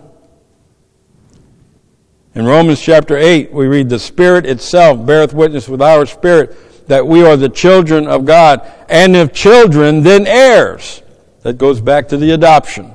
In 2.34 2.46
Romans 2.46 2.80
chapter 2.80 3.16
8, 3.16 3.52
we 3.52 3.66
read, 3.66 3.88
The 3.88 3.98
Spirit 3.98 4.46
itself 4.46 5.04
beareth 5.04 5.34
witness 5.34 5.68
with 5.68 5.82
our 5.82 6.06
spirit 6.06 6.86
that 6.88 7.06
we 7.06 7.24
are 7.24 7.36
the 7.36 7.48
children 7.48 8.06
of 8.06 8.24
God, 8.24 8.66
and 8.88 9.14
if 9.14 9.32
children, 9.32 10.02
then 10.02 10.26
heirs 10.26 11.02
that 11.42 11.58
goes 11.58 11.80
back 11.80 12.08
to 12.08 12.16
the 12.16 12.30
adoption. 12.30 12.92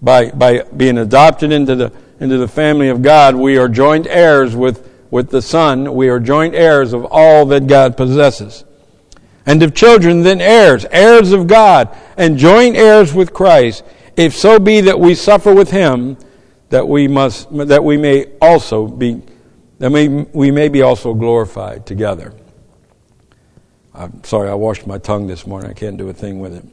By, 0.00 0.30
by 0.30 0.62
being 0.76 0.98
adopted 0.98 1.50
into 1.50 1.74
the, 1.74 1.92
into 2.20 2.38
the 2.38 2.46
family 2.46 2.88
of 2.88 3.02
God, 3.02 3.34
we 3.34 3.58
are 3.58 3.68
joint 3.68 4.06
heirs 4.06 4.54
with, 4.54 4.88
with 5.10 5.30
the 5.30 5.42
Son. 5.42 5.94
We 5.94 6.08
are 6.08 6.20
joint 6.20 6.54
heirs 6.54 6.92
of 6.92 7.04
all 7.10 7.46
that 7.46 7.66
God 7.66 7.96
possesses. 7.96 8.64
And 9.48 9.62
of 9.62 9.74
children, 9.74 10.24
then 10.24 10.42
heirs, 10.42 10.84
heirs 10.90 11.32
of 11.32 11.46
God, 11.46 11.96
and 12.18 12.36
joint 12.36 12.76
heirs 12.76 13.14
with 13.14 13.32
Christ, 13.32 13.82
if 14.14 14.36
so 14.36 14.58
be 14.58 14.82
that 14.82 15.00
we 15.00 15.14
suffer 15.14 15.54
with 15.54 15.70
him, 15.70 16.18
that 16.68 16.86
we 16.86 17.08
must, 17.08 17.48
that 17.56 17.82
we 17.82 17.96
may 17.96 18.26
also 18.42 18.86
be, 18.86 19.22
that 19.78 19.88
may, 19.88 20.06
we 20.06 20.50
may 20.50 20.68
be 20.68 20.82
also 20.82 21.14
glorified 21.14 21.86
together. 21.86 22.34
I'm 23.94 24.22
sorry, 24.22 24.50
I 24.50 24.54
washed 24.54 24.86
my 24.86 24.98
tongue 24.98 25.26
this 25.26 25.46
morning. 25.46 25.70
I 25.70 25.72
can't 25.72 25.96
do 25.96 26.10
a 26.10 26.12
thing 26.12 26.40
with 26.40 26.52
it. 26.52 26.64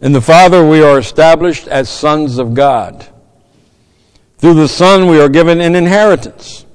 In 0.00 0.10
the 0.10 0.20
Father, 0.20 0.66
we 0.66 0.82
are 0.82 0.98
established 0.98 1.68
as 1.68 1.88
sons 1.88 2.38
of 2.38 2.54
God. 2.54 3.06
Through 4.38 4.54
the 4.54 4.66
Son, 4.66 5.06
we 5.06 5.20
are 5.20 5.28
given 5.28 5.60
an 5.60 5.76
inheritance. 5.76 6.66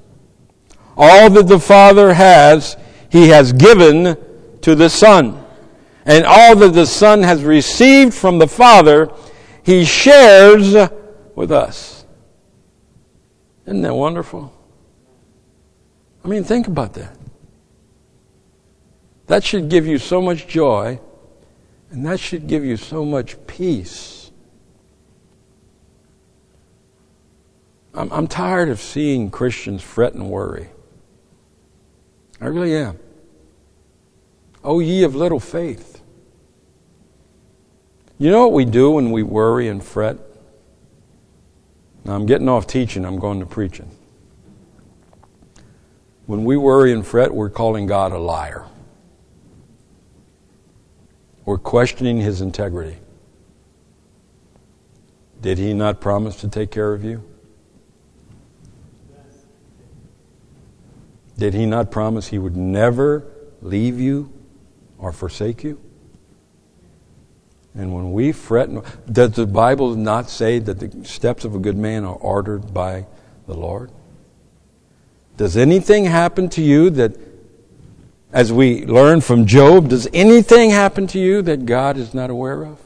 All 0.96 1.28
that 1.28 1.46
the 1.46 1.60
Father 1.60 2.14
has, 2.14 2.78
He 3.10 3.28
has 3.28 3.52
given 3.52 4.16
to 4.66 4.74
the 4.74 4.90
Son. 4.90 5.46
And 6.04 6.26
all 6.26 6.56
that 6.56 6.70
the 6.70 6.86
Son 6.86 7.22
has 7.22 7.44
received 7.44 8.12
from 8.12 8.40
the 8.40 8.48
Father, 8.48 9.08
He 9.62 9.84
shares 9.84 10.74
with 11.36 11.52
us. 11.52 12.04
Isn't 13.64 13.82
that 13.82 13.94
wonderful? 13.94 14.52
I 16.24 16.26
mean, 16.26 16.42
think 16.42 16.66
about 16.66 16.94
that. 16.94 17.16
That 19.28 19.44
should 19.44 19.68
give 19.68 19.86
you 19.86 19.98
so 19.98 20.20
much 20.20 20.48
joy 20.48 20.98
and 21.92 22.04
that 22.04 22.18
should 22.18 22.48
give 22.48 22.64
you 22.64 22.76
so 22.76 23.04
much 23.04 23.36
peace. 23.46 24.32
I'm, 27.94 28.12
I'm 28.12 28.26
tired 28.26 28.68
of 28.68 28.80
seeing 28.80 29.30
Christians 29.30 29.84
fret 29.84 30.14
and 30.14 30.28
worry. 30.28 30.70
I 32.40 32.46
really 32.46 32.74
am. 32.74 32.98
Oh, 34.66 34.80
ye 34.80 35.04
of 35.04 35.14
little 35.14 35.38
faith. 35.38 36.02
You 38.18 38.32
know 38.32 38.40
what 38.40 38.52
we 38.52 38.64
do 38.64 38.90
when 38.90 39.12
we 39.12 39.22
worry 39.22 39.68
and 39.68 39.82
fret? 39.82 40.18
Now, 42.04 42.14
I'm 42.14 42.26
getting 42.26 42.48
off 42.48 42.66
teaching, 42.66 43.04
I'm 43.04 43.20
going 43.20 43.38
to 43.38 43.46
preaching. 43.46 43.88
When 46.26 46.44
we 46.44 46.56
worry 46.56 46.92
and 46.92 47.06
fret, 47.06 47.32
we're 47.32 47.48
calling 47.48 47.86
God 47.86 48.10
a 48.10 48.18
liar. 48.18 48.64
We're 51.44 51.58
questioning 51.58 52.16
his 52.16 52.40
integrity. 52.40 52.96
Did 55.40 55.58
he 55.58 55.74
not 55.74 56.00
promise 56.00 56.34
to 56.40 56.48
take 56.48 56.72
care 56.72 56.92
of 56.92 57.04
you? 57.04 57.22
Did 61.38 61.54
he 61.54 61.66
not 61.66 61.92
promise 61.92 62.28
he 62.28 62.38
would 62.38 62.56
never 62.56 63.22
leave 63.62 64.00
you 64.00 64.32
or 64.98 65.12
forsake 65.12 65.64
you? 65.64 65.80
And 67.74 67.94
when 67.94 68.12
we 68.12 68.32
fret, 68.32 68.70
does 69.12 69.32
the 69.32 69.46
Bible 69.46 69.94
not 69.94 70.30
say 70.30 70.58
that 70.58 70.80
the 70.80 71.04
steps 71.04 71.44
of 71.44 71.54
a 71.54 71.58
good 71.58 71.76
man 71.76 72.04
are 72.04 72.14
ordered 72.14 72.72
by 72.72 73.06
the 73.46 73.54
Lord? 73.54 73.90
Does 75.36 75.56
anything 75.56 76.06
happen 76.06 76.48
to 76.50 76.62
you 76.62 76.88
that 76.90 77.16
as 78.32 78.52
we 78.52 78.86
learn 78.86 79.20
from 79.20 79.46
Job, 79.46 79.90
does 79.90 80.08
anything 80.12 80.70
happen 80.70 81.06
to 81.08 81.18
you 81.18 81.42
that 81.42 81.66
God 81.66 81.98
is 81.98 82.14
not 82.14 82.30
aware 82.30 82.64
of? 82.64 82.80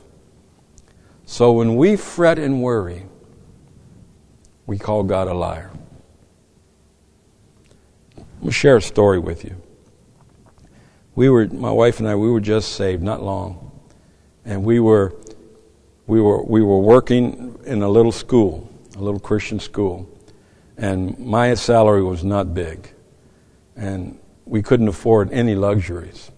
So 1.25 1.53
when 1.53 1.77
we 1.77 1.95
fret 1.95 2.41
and 2.41 2.61
worry, 2.61 3.07
we 4.67 4.79
call 4.79 5.05
God 5.05 5.29
a 5.29 5.35
liar. 5.35 5.71
I'm 8.17 8.25
going 8.41 8.47
to 8.47 8.53
share 8.53 8.77
a 8.77 8.83
story 8.83 9.21
with 9.21 9.45
you. 9.45 9.61
We 11.21 11.29
were, 11.29 11.47
my 11.49 11.71
wife 11.71 11.99
and 12.01 12.09
I, 12.09 12.15
we 12.15 12.31
were 12.31 12.41
just 12.41 12.73
saved 12.77 13.03
not 13.03 13.23
long. 13.23 13.73
And 14.47 14.65
we 14.65 14.81
were, 14.81 15.15
we 16.07 16.19
were, 16.19 16.43
we 16.43 16.63
were 16.63 16.81
working 16.81 17.59
in 17.67 17.83
a 17.83 17.91
little 17.91 18.11
school, 18.11 18.73
a 18.97 19.01
little 19.01 19.21
Christian 19.21 19.61
school. 19.61 20.09
And 20.79 21.19
my 21.19 21.53
salary 21.57 22.03
was 22.03 22.25
not 22.25 22.55
big. 22.55 22.89
And 23.77 24.19
we 24.47 24.63
couldn't 24.63 24.89
afford 24.89 25.31
any 25.31 25.55
luxuries. 25.55 26.31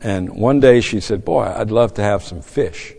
And 0.00 0.30
one 0.30 0.60
day 0.60 0.80
she 0.80 1.00
said, 1.00 1.24
Boy, 1.24 1.42
I'd 1.42 1.72
love 1.72 1.94
to 1.94 2.02
have 2.02 2.22
some 2.22 2.40
fish. 2.40 2.94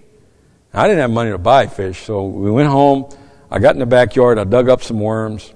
I 0.74 0.90
didn't 0.90 1.00
have 1.00 1.12
money 1.12 1.32
to 1.32 1.38
buy 1.38 1.68
fish, 1.68 2.02
so 2.02 2.26
we 2.26 2.52
went 2.52 2.68
home. 2.68 3.08
I 3.50 3.60
got 3.60 3.76
in 3.76 3.80
the 3.80 3.86
backyard, 3.86 4.38
I 4.38 4.44
dug 4.44 4.68
up 4.68 4.84
some 4.84 5.00
worms, 5.00 5.54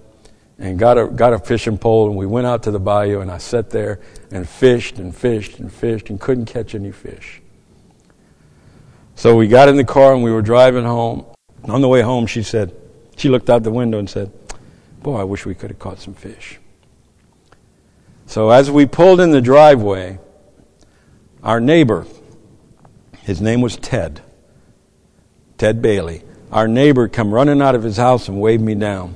and 0.59 0.79
got 0.79 0.97
a, 0.97 1.07
got 1.07 1.33
a 1.33 1.39
fishing 1.39 1.77
pole, 1.77 2.07
and 2.07 2.17
we 2.17 2.25
went 2.25 2.47
out 2.47 2.63
to 2.63 2.71
the 2.71 2.79
bayou, 2.79 3.19
and 3.19 3.29
I 3.29 3.37
sat 3.37 3.69
there 3.69 3.99
and 4.31 4.47
fished 4.47 4.97
and 4.97 5.15
fished 5.15 5.59
and 5.59 5.71
fished 5.71 6.09
and 6.09 6.19
couldn't 6.19 6.45
catch 6.45 6.73
any 6.73 6.91
fish. 6.91 7.41
So 9.15 9.35
we 9.35 9.47
got 9.47 9.67
in 9.67 9.77
the 9.77 9.83
car 9.83 10.13
and 10.13 10.23
we 10.23 10.31
were 10.31 10.41
driving 10.41 10.83
home. 10.83 11.25
On 11.65 11.81
the 11.81 11.87
way 11.87 12.01
home, 12.01 12.27
she 12.27 12.43
said, 12.43 12.73
she 13.17 13.29
looked 13.29 13.49
out 13.49 13.63
the 13.63 13.71
window 13.71 13.97
and 13.97 14.09
said, 14.09 14.31
Boy, 15.01 15.19
I 15.19 15.23
wish 15.23 15.45
we 15.45 15.55
could 15.55 15.71
have 15.71 15.79
caught 15.79 15.99
some 15.99 16.13
fish. 16.13 16.59
So 18.27 18.49
as 18.49 18.69
we 18.69 18.85
pulled 18.85 19.19
in 19.19 19.31
the 19.31 19.41
driveway, 19.41 20.19
our 21.41 21.59
neighbor, 21.59 22.05
his 23.21 23.41
name 23.41 23.61
was 23.61 23.75
Ted, 23.75 24.21
Ted 25.57 25.81
Bailey, 25.81 26.23
our 26.51 26.67
neighbor 26.67 27.07
come 27.07 27.33
running 27.33 27.61
out 27.61 27.73
of 27.73 27.83
his 27.83 27.97
house 27.97 28.27
and 28.27 28.39
waved 28.39 28.63
me 28.63 28.75
down. 28.75 29.15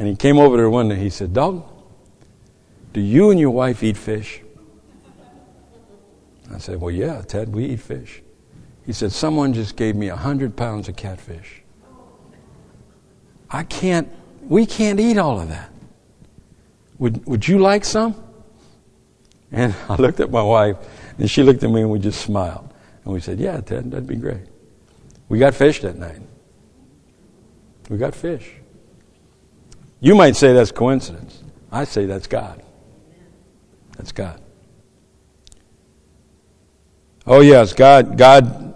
And 0.00 0.08
he 0.08 0.16
came 0.16 0.38
over 0.38 0.56
to 0.56 0.62
the 0.62 0.70
window. 0.70 0.94
He 0.94 1.10
said, 1.10 1.34
Dalton, 1.34 1.62
do 2.94 3.02
you 3.02 3.30
and 3.30 3.38
your 3.38 3.50
wife 3.50 3.82
eat 3.82 3.98
fish? 3.98 4.40
I 6.50 6.56
said, 6.56 6.80
Well, 6.80 6.90
yeah, 6.90 7.20
Ted, 7.20 7.52
we 7.52 7.66
eat 7.66 7.80
fish. 7.80 8.22
He 8.86 8.94
said, 8.94 9.12
Someone 9.12 9.52
just 9.52 9.76
gave 9.76 9.94
me 9.94 10.08
a 10.08 10.16
hundred 10.16 10.56
pounds 10.56 10.88
of 10.88 10.96
catfish. 10.96 11.60
I 13.50 13.62
can't, 13.62 14.08
we 14.40 14.64
can't 14.64 14.98
eat 14.98 15.18
all 15.18 15.38
of 15.38 15.50
that. 15.50 15.70
Would, 16.96 17.26
would 17.26 17.46
you 17.46 17.58
like 17.58 17.84
some? 17.84 18.14
And 19.52 19.74
I 19.90 19.96
looked 19.96 20.20
at 20.20 20.30
my 20.30 20.42
wife, 20.42 20.78
and 21.18 21.30
she 21.30 21.42
looked 21.42 21.62
at 21.62 21.68
me, 21.68 21.82
and 21.82 21.90
we 21.90 21.98
just 21.98 22.22
smiled. 22.22 22.72
And 23.04 23.12
we 23.12 23.20
said, 23.20 23.38
Yeah, 23.38 23.60
Ted, 23.60 23.90
that'd 23.90 24.06
be 24.06 24.16
great. 24.16 24.46
We 25.28 25.38
got 25.38 25.54
fish 25.54 25.82
that 25.82 25.98
night. 25.98 26.22
We 27.90 27.98
got 27.98 28.14
fish. 28.14 28.59
You 30.00 30.14
might 30.14 30.34
say 30.36 30.52
that's 30.52 30.72
coincidence. 30.72 31.42
I 31.70 31.84
say 31.84 32.06
that's 32.06 32.26
God. 32.26 32.62
That's 33.96 34.12
God. 34.12 34.40
Oh 37.26 37.40
yes, 37.40 37.74
God 37.74 38.16
God 38.16 38.74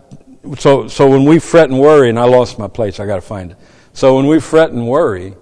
so 0.58 0.86
so 0.86 1.08
when 1.08 1.24
we 1.24 1.38
fret 1.38 1.70
and 1.70 1.80
worry 1.80 2.10
and 2.10 2.18
I 2.18 2.24
lost 2.24 2.58
my 2.58 2.68
place, 2.68 3.00
I 3.00 3.06
got 3.06 3.16
to 3.16 3.22
find 3.22 3.52
it. 3.52 3.56
So 3.94 4.16
when 4.16 4.26
we 4.26 4.38
fret 4.38 4.70
and 4.70 4.86
worry, 4.86 5.34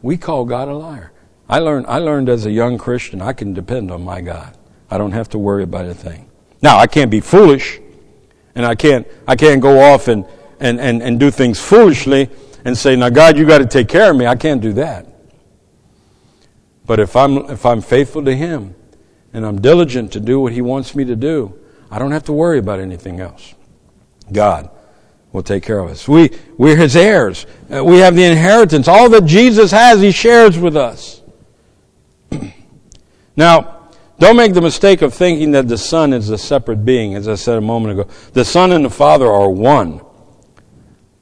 we 0.00 0.16
call 0.16 0.44
God 0.44 0.68
a 0.68 0.74
liar. 0.74 1.12
I 1.48 1.58
learned 1.58 1.86
I 1.88 1.98
learned 1.98 2.28
as 2.28 2.46
a 2.46 2.50
young 2.50 2.78
Christian 2.78 3.20
I 3.20 3.32
can 3.32 3.52
depend 3.52 3.90
on 3.90 4.04
my 4.04 4.20
God. 4.20 4.56
I 4.90 4.98
don't 4.98 5.12
have 5.12 5.28
to 5.30 5.38
worry 5.38 5.64
about 5.64 5.86
a 5.86 5.94
thing. 5.94 6.30
Now, 6.62 6.78
I 6.78 6.86
can't 6.86 7.10
be 7.10 7.20
foolish 7.20 7.80
and 8.54 8.64
I 8.64 8.76
can't 8.76 9.06
I 9.26 9.34
can't 9.34 9.60
go 9.60 9.80
off 9.80 10.06
and 10.06 10.24
and, 10.60 10.80
and, 10.80 11.02
and 11.02 11.20
do 11.20 11.30
things 11.30 11.60
foolishly 11.60 12.30
and 12.64 12.78
say, 12.78 12.96
Now 12.96 13.10
God, 13.10 13.36
you 13.36 13.44
got 13.44 13.58
to 13.58 13.66
take 13.66 13.88
care 13.88 14.10
of 14.10 14.16
me. 14.16 14.26
I 14.26 14.36
can't 14.36 14.60
do 14.60 14.72
that. 14.74 15.06
But 16.86 17.00
if 17.00 17.16
I'm 17.16 17.38
if 17.50 17.66
I'm 17.66 17.80
faithful 17.80 18.24
to 18.24 18.34
him 18.34 18.74
and 19.32 19.44
I'm 19.44 19.60
diligent 19.60 20.12
to 20.12 20.20
do 20.20 20.40
what 20.40 20.52
He 20.52 20.62
wants 20.62 20.94
me 20.94 21.04
to 21.04 21.16
do, 21.16 21.58
I 21.90 21.98
don't 21.98 22.12
have 22.12 22.24
to 22.24 22.32
worry 22.32 22.58
about 22.58 22.78
anything 22.78 23.20
else. 23.20 23.54
God 24.32 24.70
will 25.32 25.42
take 25.42 25.62
care 25.62 25.78
of 25.78 25.90
us. 25.90 26.08
We, 26.08 26.30
we're 26.56 26.76
His 26.76 26.96
heirs. 26.96 27.46
Uh, 27.72 27.84
we 27.84 27.98
have 27.98 28.14
the 28.14 28.24
inheritance. 28.24 28.88
All 28.88 29.08
that 29.10 29.24
Jesus 29.24 29.70
has, 29.72 30.00
He 30.00 30.12
shares 30.12 30.58
with 30.58 30.76
us. 30.76 31.22
now, 33.36 33.90
don't 34.18 34.36
make 34.36 34.54
the 34.54 34.62
mistake 34.62 35.02
of 35.02 35.12
thinking 35.12 35.50
that 35.50 35.68
the 35.68 35.76
Son 35.76 36.12
is 36.12 36.30
a 36.30 36.38
separate 36.38 36.84
being, 36.84 37.14
as 37.14 37.28
I 37.28 37.34
said 37.34 37.58
a 37.58 37.60
moment 37.60 37.98
ago. 37.98 38.10
The 38.32 38.44
Son 38.44 38.72
and 38.72 38.84
the 38.84 38.90
Father 38.90 39.26
are 39.26 39.50
one. 39.50 40.00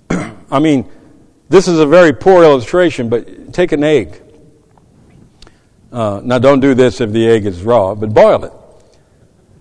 I 0.50 0.60
mean, 0.60 0.88
this 1.48 1.66
is 1.66 1.80
a 1.80 1.86
very 1.86 2.12
poor 2.12 2.44
illustration, 2.44 3.08
but 3.08 3.52
take 3.52 3.72
an 3.72 3.82
egg. 3.82 4.22
Uh, 5.94 6.20
now, 6.24 6.40
don't 6.40 6.58
do 6.58 6.74
this 6.74 7.00
if 7.00 7.12
the 7.12 7.24
egg 7.28 7.46
is 7.46 7.62
raw, 7.62 7.94
but 7.94 8.12
boil 8.12 8.42
it. 8.42 8.52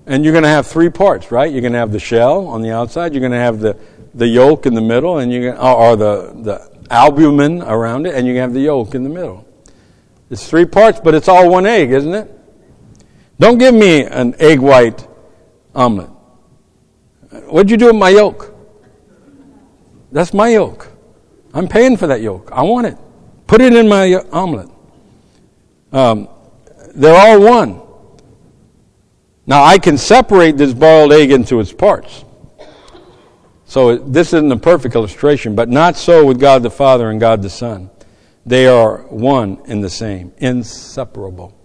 And 0.08 0.24
you're 0.24 0.34
going 0.34 0.46
to 0.46 0.50
have 0.50 0.66
three 0.66 0.90
parts, 0.90 1.32
right? 1.32 1.52
You're 1.52 1.62
going 1.62 1.74
to 1.74 1.80
have 1.80 1.92
the 1.92 2.00
shell 2.00 2.48
on 2.48 2.63
the 2.63 2.72
outside, 2.72 3.13
you're 3.13 3.20
going 3.20 3.34
to 3.34 3.38
have 3.38 3.60
the, 3.60 3.78
the 4.16 4.28
yolk 4.28 4.66
in 4.66 4.74
the 4.74 4.82
middle, 4.82 5.20
and 5.20 5.32
you're 5.32 5.54
going 5.54 5.58
or 5.60 5.96
the, 5.96 6.34
the 6.42 6.88
albumin 6.90 7.62
around 7.62 8.08
it, 8.08 8.16
and 8.16 8.25
to 8.25 8.36
have 8.38 8.52
the 8.52 8.62
yolk 8.62 8.96
in 8.96 9.04
the 9.04 9.12
middle. 9.12 9.48
It's 10.32 10.50
three 10.50 10.66
parts, 10.66 11.00
but 11.00 11.13
it's 11.13 11.28
all 11.28 11.52
one 11.52 11.68
egg, 11.68 11.92
isn't 11.92 12.13
it? 12.16 12.32
Don't 13.40 13.60
give 13.60 13.75
me 13.75 14.04
an 14.04 14.34
egg 14.40 14.60
white 14.60 15.08
omelet. 15.75 16.10
What'd 17.46 17.70
you 17.70 17.77
do 17.77 17.86
with 17.86 17.96
my 17.96 18.10
yolk? 18.10 18.55
That's 20.12 20.34
my 20.34 20.50
yolk. 20.50 20.92
I'm 21.53 21.68
paying 21.68 21.96
for 21.96 22.07
that 22.07 22.22
yolk. 22.22 22.51
I 22.51 22.64
want 22.64 22.88
it. 22.88 22.98
Put 23.46 23.62
it 23.62 23.75
in 23.75 23.88
my 23.88 24.16
omelet. 24.31 24.70
Um, 25.94 26.27
they're 26.94 27.16
all 27.16 27.42
one. 27.42 27.82
Now, 29.46 29.64
I 29.64 29.77
can 29.77 29.98
separate 29.98 30.58
this 30.58 30.74
boiled 30.74 31.12
egg 31.12 31.32
into 31.32 31.60
its 31.60 31.74
parts. 31.74 32.24
So, 33.66 33.98
this 33.98 34.34
isn't 34.34 34.51
a 34.51 34.58
perfect 34.58 34.96
illustration, 34.96 35.56
but 35.56 35.68
not 35.68 35.98
so 35.98 36.25
with 36.25 36.40
God 36.40 36.64
the 36.64 36.70
Father 36.70 37.10
and 37.10 37.20
God 37.20 37.42
the 37.42 37.50
Son. 37.50 37.90
They 38.46 38.68
are 38.68 39.03
one 39.08 39.62
and 39.66 39.84
the 39.84 39.90
same, 39.90 40.34
inseparable. 40.38 41.58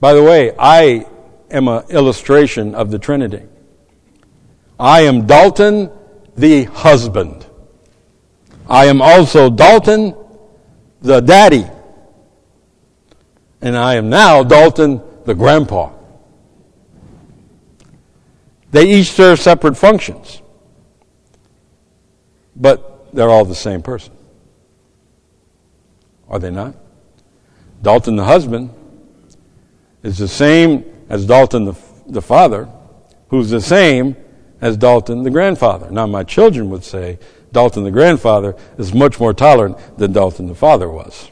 By 0.00 0.12
the 0.12 0.22
way, 0.22 0.52
I 0.58 1.06
am 1.50 1.68
an 1.68 1.84
illustration 1.88 2.74
of 2.74 2.90
the 2.90 2.98
Trinity. 2.98 3.42
I 4.78 5.02
am 5.02 5.26
Dalton, 5.26 5.90
the 6.36 6.64
husband. 6.64 7.46
I 8.68 8.86
am 8.86 9.00
also 9.00 9.50
Dalton, 9.50 10.14
the 11.00 11.20
daddy 11.20 11.64
and 13.62 13.76
I 13.76 13.94
am 13.94 14.10
now 14.10 14.42
Dalton, 14.42 15.00
the 15.24 15.34
grandpa. 15.34 15.92
They 18.72 18.88
each 18.88 19.12
serve 19.12 19.38
separate 19.38 19.76
functions, 19.76 20.42
but 22.56 23.14
they're 23.14 23.30
all 23.30 23.44
the 23.44 23.54
same 23.54 23.82
person. 23.82 24.14
Are 26.28 26.38
they 26.38 26.50
not? 26.50 26.74
Dalton, 27.82 28.16
the 28.16 28.24
husband, 28.24 28.70
is 30.02 30.18
the 30.18 30.28
same 30.28 30.84
as 31.08 31.26
Dalton, 31.26 31.66
the, 31.66 31.74
the 32.06 32.22
father, 32.22 32.68
who's 33.28 33.50
the 33.50 33.60
same 33.60 34.16
as 34.60 34.76
Dalton, 34.76 35.22
the 35.22 35.30
grandfather. 35.30 35.90
Now, 35.90 36.06
my 36.06 36.24
children 36.24 36.70
would 36.70 36.84
say 36.84 37.18
Dalton, 37.52 37.84
the 37.84 37.90
grandfather, 37.90 38.56
is 38.78 38.94
much 38.94 39.20
more 39.20 39.34
tolerant 39.34 39.76
than 39.98 40.12
Dalton, 40.12 40.46
the 40.46 40.54
father 40.54 40.88
was. 40.88 41.31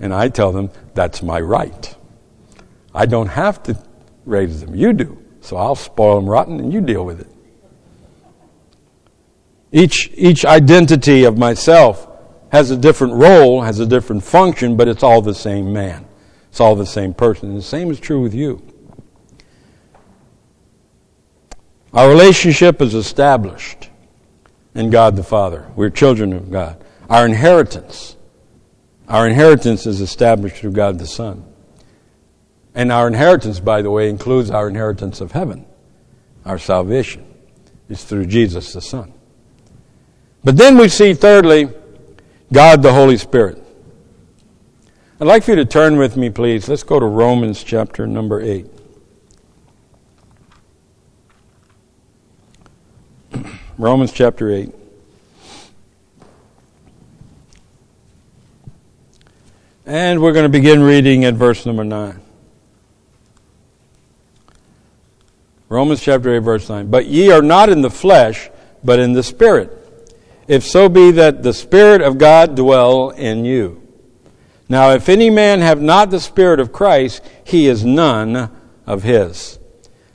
And 0.00 0.14
I 0.14 0.28
tell 0.28 0.52
them, 0.52 0.70
that's 0.94 1.22
my 1.22 1.40
right. 1.40 1.94
I 2.94 3.06
don't 3.06 3.28
have 3.28 3.62
to 3.64 3.80
raise 4.24 4.60
them. 4.60 4.74
You 4.74 4.92
do. 4.92 5.22
So 5.40 5.56
I'll 5.56 5.74
spoil 5.74 6.16
them 6.16 6.28
rotten 6.28 6.60
and 6.60 6.72
you 6.72 6.80
deal 6.80 7.04
with 7.04 7.20
it. 7.20 7.28
Each, 9.70 10.10
each 10.14 10.44
identity 10.44 11.24
of 11.24 11.36
myself 11.36 12.06
has 12.50 12.70
a 12.70 12.76
different 12.76 13.14
role, 13.14 13.62
has 13.62 13.80
a 13.80 13.86
different 13.86 14.24
function, 14.24 14.76
but 14.76 14.88
it's 14.88 15.02
all 15.02 15.20
the 15.20 15.34
same 15.34 15.72
man. 15.72 16.06
It's 16.48 16.60
all 16.60 16.74
the 16.74 16.86
same 16.86 17.12
person. 17.12 17.50
And 17.50 17.58
the 17.58 17.62
same 17.62 17.90
is 17.90 18.00
true 18.00 18.20
with 18.20 18.34
you. 18.34 18.62
Our 21.92 22.08
relationship 22.08 22.80
is 22.80 22.94
established 22.94 23.90
in 24.74 24.90
God 24.90 25.16
the 25.16 25.22
Father. 25.22 25.70
We're 25.74 25.90
children 25.90 26.32
of 26.32 26.50
God. 26.50 26.82
Our 27.08 27.26
inheritance 27.26 28.16
our 29.08 29.26
inheritance 29.26 29.86
is 29.86 30.00
established 30.00 30.56
through 30.56 30.72
God 30.72 30.98
the 30.98 31.06
Son. 31.06 31.44
And 32.74 32.92
our 32.92 33.08
inheritance, 33.08 33.58
by 33.58 33.82
the 33.82 33.90
way, 33.90 34.10
includes 34.10 34.50
our 34.50 34.68
inheritance 34.68 35.20
of 35.20 35.32
heaven. 35.32 35.66
Our 36.44 36.58
salvation 36.58 37.24
is 37.88 38.04
through 38.04 38.26
Jesus 38.26 38.72
the 38.72 38.82
Son. 38.82 39.14
But 40.44 40.56
then 40.56 40.76
we 40.76 40.88
see, 40.88 41.14
thirdly, 41.14 41.70
God 42.52 42.82
the 42.82 42.92
Holy 42.92 43.16
Spirit. 43.16 43.64
I'd 45.20 45.26
like 45.26 45.42
for 45.42 45.50
you 45.52 45.56
to 45.56 45.64
turn 45.64 45.96
with 45.96 46.16
me, 46.16 46.30
please. 46.30 46.68
Let's 46.68 46.84
go 46.84 47.00
to 47.00 47.06
Romans 47.06 47.64
chapter 47.64 48.06
number 48.06 48.40
8. 48.40 48.66
Romans 53.78 54.12
chapter 54.12 54.52
8. 54.52 54.77
And 59.88 60.20
we're 60.20 60.34
going 60.34 60.44
to 60.44 60.50
begin 60.50 60.82
reading 60.82 61.24
at 61.24 61.32
verse 61.32 61.64
number 61.64 61.82
9. 61.82 62.20
Romans 65.70 66.02
chapter 66.02 66.36
8, 66.36 66.38
verse 66.40 66.68
9. 66.68 66.90
But 66.90 67.06
ye 67.06 67.30
are 67.32 67.40
not 67.40 67.70
in 67.70 67.80
the 67.80 67.88
flesh, 67.88 68.50
but 68.84 68.98
in 68.98 69.14
the 69.14 69.22
Spirit. 69.22 69.72
If 70.46 70.62
so 70.62 70.90
be 70.90 71.10
that 71.12 71.42
the 71.42 71.54
Spirit 71.54 72.02
of 72.02 72.18
God 72.18 72.54
dwell 72.54 73.08
in 73.08 73.46
you. 73.46 73.82
Now, 74.68 74.90
if 74.90 75.08
any 75.08 75.30
man 75.30 75.62
have 75.62 75.80
not 75.80 76.10
the 76.10 76.20
Spirit 76.20 76.60
of 76.60 76.70
Christ, 76.70 77.22
he 77.42 77.66
is 77.66 77.82
none 77.82 78.54
of 78.84 79.04
his. 79.04 79.58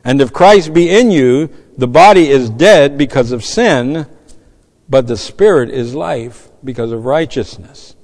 And 0.04 0.22
if 0.22 0.32
Christ 0.32 0.76
be 0.76 0.88
in 0.88 1.10
you, 1.10 1.50
the 1.80 1.88
body 1.88 2.30
is 2.30 2.52
dead 2.52 2.96
because 2.96 3.32
of 3.32 3.44
sin, 3.44 4.06
but 4.88 5.08
the 5.08 5.18
Spirit 5.18 5.72
is 5.72 5.96
life 5.96 6.50
because 6.64 6.92
of 6.92 7.06
righteousness. 7.06 7.96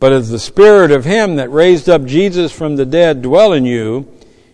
But 0.00 0.12
as 0.12 0.30
the 0.30 0.38
Spirit 0.38 0.90
of 0.90 1.04
Him 1.04 1.36
that 1.36 1.50
raised 1.50 1.88
up 1.88 2.04
Jesus 2.04 2.52
from 2.52 2.76
the 2.76 2.86
dead 2.86 3.22
dwell 3.22 3.52
in 3.52 3.64
you, 3.64 4.08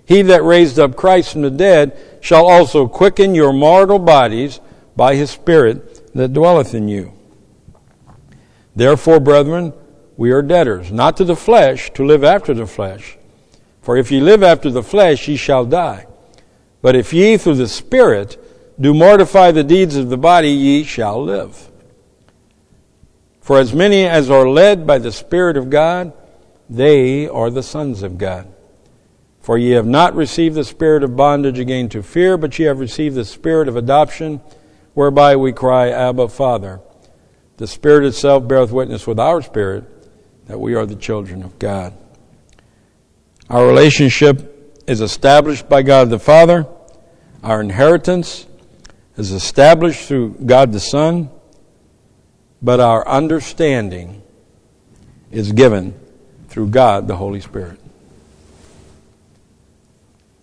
He 0.07 0.23
that 0.23 0.43
raised 0.43 0.79
up 0.79 0.97
Christ 0.97 1.33
from 1.33 1.43
the 1.43 1.51
dead 1.51 1.99
shall 2.21 2.47
also 2.47 2.89
quicken 2.89 3.35
your 3.35 3.53
mortal 3.53 3.99
bodies 3.99 4.61
by 4.97 5.15
His 5.17 5.31
Spirit 5.31 6.13
that 6.15 6.33
dwelleth 6.33 6.75
in 6.75 6.89
you. 6.89 7.13
Therefore, 8.75 9.21
brethren, 9.21 9.73
we 10.17 10.31
are 10.31 10.43
debtors, 10.43 10.91
not 10.91 11.17
to 11.19 11.25
the 11.25 11.37
flesh, 11.37 11.91
to 11.95 12.05
live 12.05 12.25
after 12.25 12.55
the 12.55 12.67
flesh. 12.67 13.19
For 13.83 13.97
if 13.97 14.11
ye 14.11 14.21
live 14.21 14.43
after 14.43 14.71
the 14.71 14.83
flesh, 14.83 15.29
ye 15.29 15.37
shall 15.37 15.67
die. 15.67 16.07
But 16.81 16.97
if 16.97 17.13
ye 17.13 17.37
through 17.37 17.57
the 17.57 17.69
Spirit 17.69 18.41
do 18.81 18.95
mortify 18.95 19.51
the 19.51 19.65
deeds 19.65 19.97
of 19.97 20.09
the 20.09 20.17
body, 20.17 20.51
ye 20.51 20.85
shall 20.85 21.23
live. 21.23 21.71
For 23.45 23.59
as 23.59 23.75
many 23.75 24.07
as 24.07 24.31
are 24.31 24.49
led 24.49 24.87
by 24.87 24.97
the 24.97 25.13
Spirit 25.13 25.59
of 25.59 25.69
God, 25.69 26.15
they 26.71 27.29
are 27.29 27.51
the 27.51 27.63
sons 27.63 28.03
of 28.03 28.17
God. 28.17 28.49
For 29.43 29.59
ye 29.59 29.73
have 29.73 29.85
not 29.85 30.17
received 30.17 30.55
the 30.55 30.65
spirit 30.65 31.05
of 31.05 31.15
bondage 31.15 31.59
again 31.59 31.91
to 31.91 32.03
fear, 32.03 32.39
but 32.39 32.59
ye 32.59 32.65
have 32.65 32.81
received 32.81 33.17
the 33.17 33.25
spirit 33.27 33.69
of 33.69 33.77
adoption, 33.77 34.41
whereby 34.95 35.37
we 35.37 35.53
cry, 35.53 35.91
Abba, 35.91 36.29
Father. 36.29 36.81
The 37.59 37.67
Spirit 37.67 38.07
itself 38.07 38.49
beareth 38.49 38.73
witness 38.73 39.07
with 39.07 39.21
our 39.21 39.43
spirit 39.43 39.85
that 40.47 40.59
we 40.59 40.75
are 40.75 40.87
the 40.87 40.97
children 40.97 41.43
of 41.43 41.59
God. 41.59 41.93
Our 43.51 43.67
relationship 43.67 44.83
is 44.87 45.03
established 45.03 45.69
by 45.69 45.83
God 45.83 46.09
the 46.09 46.19
Father. 46.19 46.67
Our 47.43 47.61
inheritance 47.61 48.47
is 49.19 49.33
established 49.33 50.09
through 50.09 50.31
God 50.47 50.73
the 50.73 50.81
Son. 50.81 51.29
But 52.65 52.81
our 52.81 53.07
understanding 53.07 54.23
is 55.31 55.53
given 55.53 55.95
through 56.49 56.69
God 56.69 57.07
the 57.07 57.17
Holy 57.17 57.43
Spirit. 57.43 57.79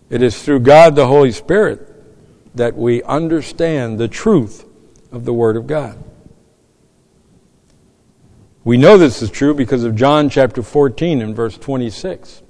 It 0.08 0.22
is 0.22 0.40
through 0.40 0.60
God 0.60 0.94
the 0.94 1.08
Holy 1.08 1.32
Spirit 1.32 1.88
that 2.54 2.76
we 2.76 3.02
understand 3.02 3.98
the 3.98 4.06
truth 4.06 4.64
of 5.10 5.24
the 5.24 5.32
Word 5.32 5.56
of 5.56 5.66
God. 5.66 5.98
We 8.62 8.76
know 8.76 8.96
this 8.96 9.20
is 9.20 9.30
true 9.30 9.52
because 9.52 9.82
of 9.82 9.96
John 9.96 10.30
chapter 10.30 10.62
14 10.62 11.20
and 11.20 11.34
verse 11.34 11.58
26, 11.58 12.42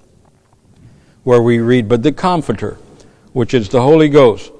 where 1.24 1.40
we 1.40 1.60
read, 1.60 1.88
But 1.88 2.02
the 2.02 2.12
Comforter, 2.12 2.76
which 3.32 3.54
is 3.54 3.70
the 3.70 3.80
Holy 3.80 4.10
Ghost, 4.10 4.52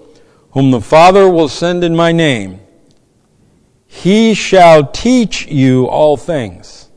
whom 0.53 0.70
the 0.70 0.81
Father 0.81 1.29
will 1.29 1.51
send 1.51 1.85
in 1.85 1.94
my 1.94 2.12
name, 2.12 2.61
he 3.92 4.33
shall 4.33 4.87
teach 4.87 5.46
you 5.48 5.87
all 5.87 6.16
things, 6.16 6.88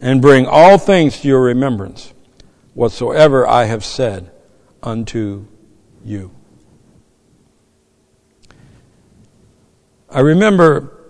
and 0.00 0.20
bring 0.20 0.44
all 0.44 0.76
things 0.76 1.20
to 1.20 1.28
your 1.28 1.40
remembrance, 1.40 2.12
whatsoever 2.74 3.46
I 3.46 3.66
have 3.66 3.84
said 3.84 4.32
unto 4.82 5.46
you. 6.04 6.32
I 10.10 10.18
remember 10.18 11.00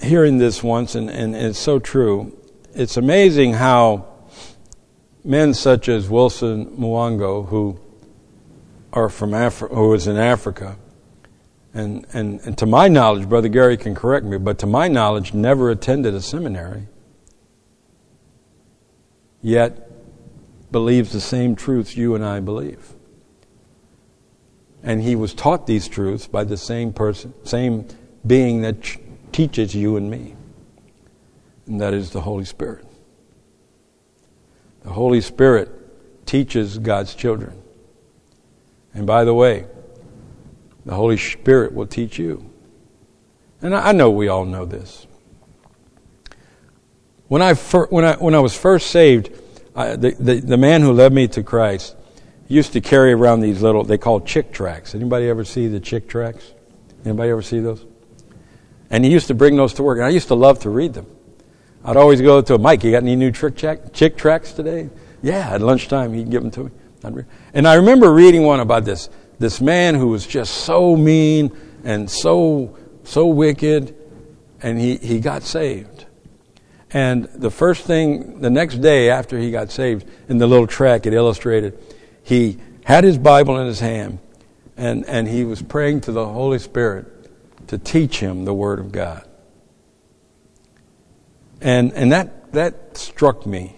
hearing 0.00 0.38
this 0.38 0.62
once, 0.62 0.94
and, 0.94 1.10
and 1.10 1.34
it's 1.34 1.58
so 1.58 1.80
true. 1.80 2.38
It's 2.72 2.96
amazing 2.96 3.54
how 3.54 4.06
men 5.24 5.54
such 5.54 5.88
as 5.88 6.08
Wilson 6.08 6.66
Mwango, 6.78 7.48
who 7.48 7.80
are 8.92 9.08
from 9.08 9.32
Afri- 9.32 9.74
who 9.74 9.92
is 9.92 10.06
in 10.06 10.16
Africa, 10.16 10.76
and, 11.72 12.04
and, 12.12 12.40
and 12.40 12.58
to 12.58 12.66
my 12.66 12.88
knowledge, 12.88 13.28
Brother 13.28 13.48
Gary 13.48 13.76
can 13.76 13.94
correct 13.94 14.26
me, 14.26 14.38
but 14.38 14.58
to 14.58 14.66
my 14.66 14.88
knowledge, 14.88 15.32
never 15.34 15.70
attended 15.70 16.14
a 16.14 16.20
seminary, 16.20 16.88
yet 19.40 19.88
believes 20.72 21.12
the 21.12 21.20
same 21.20 21.54
truths 21.54 21.96
you 21.96 22.14
and 22.14 22.24
I 22.24 22.40
believe. 22.40 22.94
And 24.82 25.02
he 25.02 25.14
was 25.14 25.34
taught 25.34 25.66
these 25.66 25.86
truths 25.86 26.26
by 26.26 26.44
the 26.44 26.56
same 26.56 26.92
person, 26.92 27.34
same 27.44 27.86
being 28.26 28.62
that 28.62 28.96
teaches 29.32 29.74
you 29.74 29.96
and 29.96 30.10
me, 30.10 30.34
and 31.66 31.80
that 31.80 31.94
is 31.94 32.10
the 32.10 32.22
Holy 32.22 32.44
Spirit. 32.44 32.86
The 34.82 34.90
Holy 34.90 35.20
Spirit 35.20 35.70
teaches 36.26 36.78
God's 36.78 37.14
children. 37.14 37.62
And 38.94 39.06
by 39.06 39.24
the 39.24 39.34
way, 39.34 39.66
the 40.90 40.96
Holy 40.96 41.16
Spirit 41.16 41.72
will 41.72 41.86
teach 41.86 42.18
you. 42.18 42.50
And 43.62 43.76
I 43.76 43.92
know 43.92 44.10
we 44.10 44.26
all 44.26 44.44
know 44.44 44.64
this. 44.64 45.06
When 47.28 47.42
I, 47.42 47.54
fir- 47.54 47.86
when 47.90 48.04
I, 48.04 48.16
when 48.16 48.34
I 48.34 48.40
was 48.40 48.56
first 48.56 48.90
saved, 48.90 49.30
I, 49.76 49.94
the, 49.94 50.10
the, 50.18 50.40
the 50.40 50.56
man 50.56 50.82
who 50.82 50.92
led 50.92 51.12
me 51.12 51.28
to 51.28 51.44
Christ 51.44 51.94
used 52.48 52.72
to 52.72 52.80
carry 52.80 53.12
around 53.12 53.38
these 53.38 53.62
little, 53.62 53.84
they 53.84 53.98
call 53.98 54.20
Chick 54.20 54.50
tracts. 54.50 54.96
Anybody 54.96 55.28
ever 55.28 55.44
see 55.44 55.68
the 55.68 55.78
Chick 55.78 56.08
tracts? 56.08 56.54
Anybody 57.04 57.30
ever 57.30 57.42
see 57.42 57.60
those? 57.60 57.86
And 58.90 59.04
he 59.04 59.12
used 59.12 59.28
to 59.28 59.34
bring 59.34 59.54
those 59.54 59.72
to 59.74 59.84
work, 59.84 59.98
and 59.98 60.06
I 60.06 60.08
used 60.08 60.26
to 60.26 60.34
love 60.34 60.58
to 60.62 60.70
read 60.70 60.94
them. 60.94 61.06
I'd 61.84 61.96
always 61.96 62.20
go 62.20 62.42
to 62.42 62.54
him, 62.54 62.62
Mike, 62.62 62.82
you 62.82 62.90
got 62.90 63.04
any 63.04 63.14
new 63.14 63.30
trick 63.30 63.58
chick 63.92 64.16
tracts 64.16 64.50
today? 64.50 64.90
Yeah, 65.22 65.54
at 65.54 65.60
lunchtime 65.60 66.14
he'd 66.14 66.32
give 66.32 66.42
them 66.42 66.50
to 66.50 66.64
me. 66.64 67.22
And 67.54 67.68
I 67.68 67.74
remember 67.74 68.12
reading 68.12 68.42
one 68.42 68.58
about 68.58 68.84
this, 68.84 69.08
this 69.40 69.60
man 69.60 69.94
who 69.94 70.08
was 70.08 70.26
just 70.26 70.54
so 70.54 70.94
mean 70.94 71.50
and 71.82 72.08
so, 72.08 72.76
so 73.04 73.26
wicked, 73.26 73.96
and 74.62 74.78
he, 74.78 74.96
he 74.98 75.18
got 75.18 75.42
saved. 75.42 76.04
And 76.92 77.24
the 77.24 77.50
first 77.50 77.84
thing, 77.84 78.42
the 78.42 78.50
next 78.50 78.76
day 78.76 79.08
after 79.08 79.38
he 79.38 79.50
got 79.50 79.70
saved, 79.70 80.06
in 80.28 80.36
the 80.36 80.46
little 80.46 80.66
track 80.66 81.06
it 81.06 81.14
illustrated, 81.14 81.78
he 82.22 82.58
had 82.84 83.02
his 83.02 83.16
Bible 83.16 83.58
in 83.58 83.66
his 83.66 83.80
hand, 83.80 84.18
and, 84.76 85.06
and 85.06 85.26
he 85.26 85.44
was 85.44 85.62
praying 85.62 86.02
to 86.02 86.12
the 86.12 86.26
Holy 86.26 86.58
Spirit 86.58 87.06
to 87.68 87.78
teach 87.78 88.20
him 88.20 88.44
the 88.44 88.54
Word 88.54 88.78
of 88.78 88.92
God. 88.92 89.26
And, 91.62 91.94
and 91.94 92.12
that, 92.12 92.52
that 92.52 92.98
struck 92.98 93.46
me. 93.46 93.76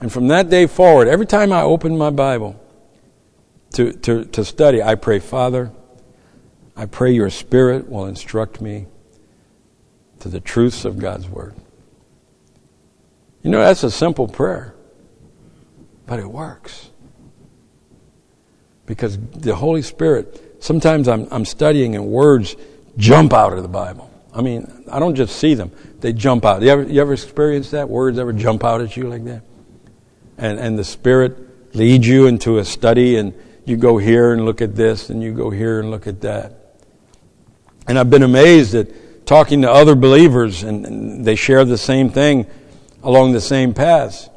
And 0.00 0.12
from 0.12 0.26
that 0.28 0.50
day 0.50 0.66
forward, 0.66 1.06
every 1.06 1.26
time 1.26 1.52
I 1.52 1.62
opened 1.62 1.96
my 1.96 2.10
Bible 2.10 2.60
to, 3.72 3.92
to, 3.92 4.24
to 4.24 4.44
study, 4.44 4.82
I 4.82 4.94
pray, 4.94 5.18
Father, 5.18 5.70
I 6.76 6.86
pray 6.86 7.12
your 7.12 7.30
Spirit 7.30 7.88
will 7.88 8.06
instruct 8.06 8.60
me 8.60 8.86
to 10.20 10.28
the 10.28 10.40
truths 10.40 10.84
of 10.84 10.98
God's 10.98 11.28
Word. 11.28 11.54
You 13.42 13.50
know, 13.50 13.60
that's 13.60 13.84
a 13.84 13.90
simple 13.90 14.28
prayer, 14.28 14.74
but 16.06 16.18
it 16.18 16.26
works. 16.26 16.90
Because 18.86 19.18
the 19.18 19.54
Holy 19.54 19.82
Spirit, 19.82 20.56
sometimes 20.60 21.08
I'm, 21.08 21.28
I'm 21.30 21.44
studying 21.44 21.94
and 21.94 22.06
words 22.06 22.56
jump 22.96 23.32
out 23.32 23.52
of 23.52 23.62
the 23.62 23.68
Bible. 23.68 24.10
I 24.32 24.40
mean, 24.40 24.84
I 24.90 24.98
don't 24.98 25.14
just 25.14 25.36
see 25.36 25.54
them, 25.54 25.72
they 26.00 26.12
jump 26.12 26.44
out. 26.44 26.62
You 26.62 26.68
ever, 26.68 26.82
you 26.84 27.00
ever 27.00 27.12
experience 27.12 27.70
that? 27.70 27.88
Words 27.88 28.18
ever 28.18 28.32
jump 28.32 28.64
out 28.64 28.80
at 28.80 28.96
you 28.96 29.08
like 29.08 29.24
that? 29.24 29.42
And, 30.36 30.58
and 30.58 30.78
the 30.78 30.84
Spirit 30.84 31.74
leads 31.74 32.06
you 32.06 32.26
into 32.26 32.58
a 32.58 32.64
study, 32.64 33.16
and 33.16 33.34
you 33.68 33.76
go 33.76 33.98
here 33.98 34.32
and 34.32 34.44
look 34.44 34.62
at 34.62 34.74
this, 34.74 35.10
and 35.10 35.22
you 35.22 35.32
go 35.32 35.50
here 35.50 35.80
and 35.80 35.90
look 35.90 36.06
at 36.06 36.20
that. 36.22 36.54
And 37.86 37.98
I've 37.98 38.10
been 38.10 38.22
amazed 38.22 38.74
at 38.74 39.26
talking 39.26 39.62
to 39.62 39.70
other 39.70 39.94
believers, 39.94 40.62
and, 40.62 40.86
and 40.86 41.24
they 41.24 41.34
share 41.34 41.64
the 41.64 41.78
same 41.78 42.10
thing 42.10 42.46
along 43.02 43.32
the 43.32 43.40
same 43.40 43.74
paths. 43.74 44.28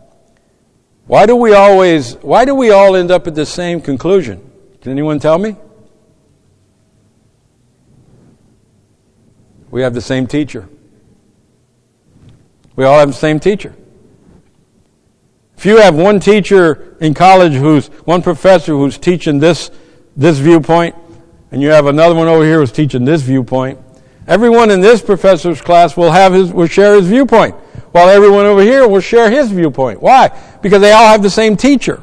Why 1.07 1.25
do 1.25 1.35
we 1.35 1.53
always, 1.53 2.13
why 2.15 2.45
do 2.45 2.55
we 2.55 2.71
all 2.71 2.95
end 2.95 3.11
up 3.11 3.27
at 3.27 3.35
the 3.35 3.45
same 3.45 3.81
conclusion? 3.81 4.49
Can 4.81 4.91
anyone 4.91 5.19
tell 5.19 5.37
me? 5.37 5.55
We 9.69 9.81
have 9.81 9.93
the 9.93 10.01
same 10.01 10.27
teacher. 10.27 10.67
We 12.75 12.85
all 12.85 12.99
have 12.99 13.09
the 13.09 13.13
same 13.13 13.39
teacher. 13.39 13.75
If 15.61 15.67
you 15.67 15.77
have 15.77 15.93
one 15.93 16.19
teacher 16.19 16.97
in 17.01 17.13
college 17.13 17.53
who's, 17.53 17.89
one 18.05 18.23
professor 18.23 18.71
who's 18.71 18.97
teaching 18.97 19.37
this, 19.37 19.69
this 20.17 20.39
viewpoint, 20.39 20.95
and 21.51 21.61
you 21.61 21.67
have 21.69 21.85
another 21.85 22.15
one 22.15 22.27
over 22.27 22.43
here 22.43 22.57
who's 22.57 22.71
teaching 22.71 23.05
this 23.05 23.21
viewpoint, 23.21 23.77
everyone 24.25 24.71
in 24.71 24.81
this 24.81 25.03
professor's 25.03 25.61
class 25.61 25.95
will 25.95 26.09
have 26.09 26.33
his, 26.33 26.51
will 26.51 26.65
share 26.65 26.95
his 26.95 27.05
viewpoint, 27.05 27.53
while 27.91 28.09
everyone 28.09 28.47
over 28.47 28.63
here 28.63 28.87
will 28.87 29.01
share 29.01 29.29
his 29.29 29.51
viewpoint. 29.51 30.01
Why? 30.01 30.35
Because 30.63 30.81
they 30.81 30.93
all 30.93 31.09
have 31.09 31.21
the 31.21 31.29
same 31.29 31.55
teacher. 31.55 32.01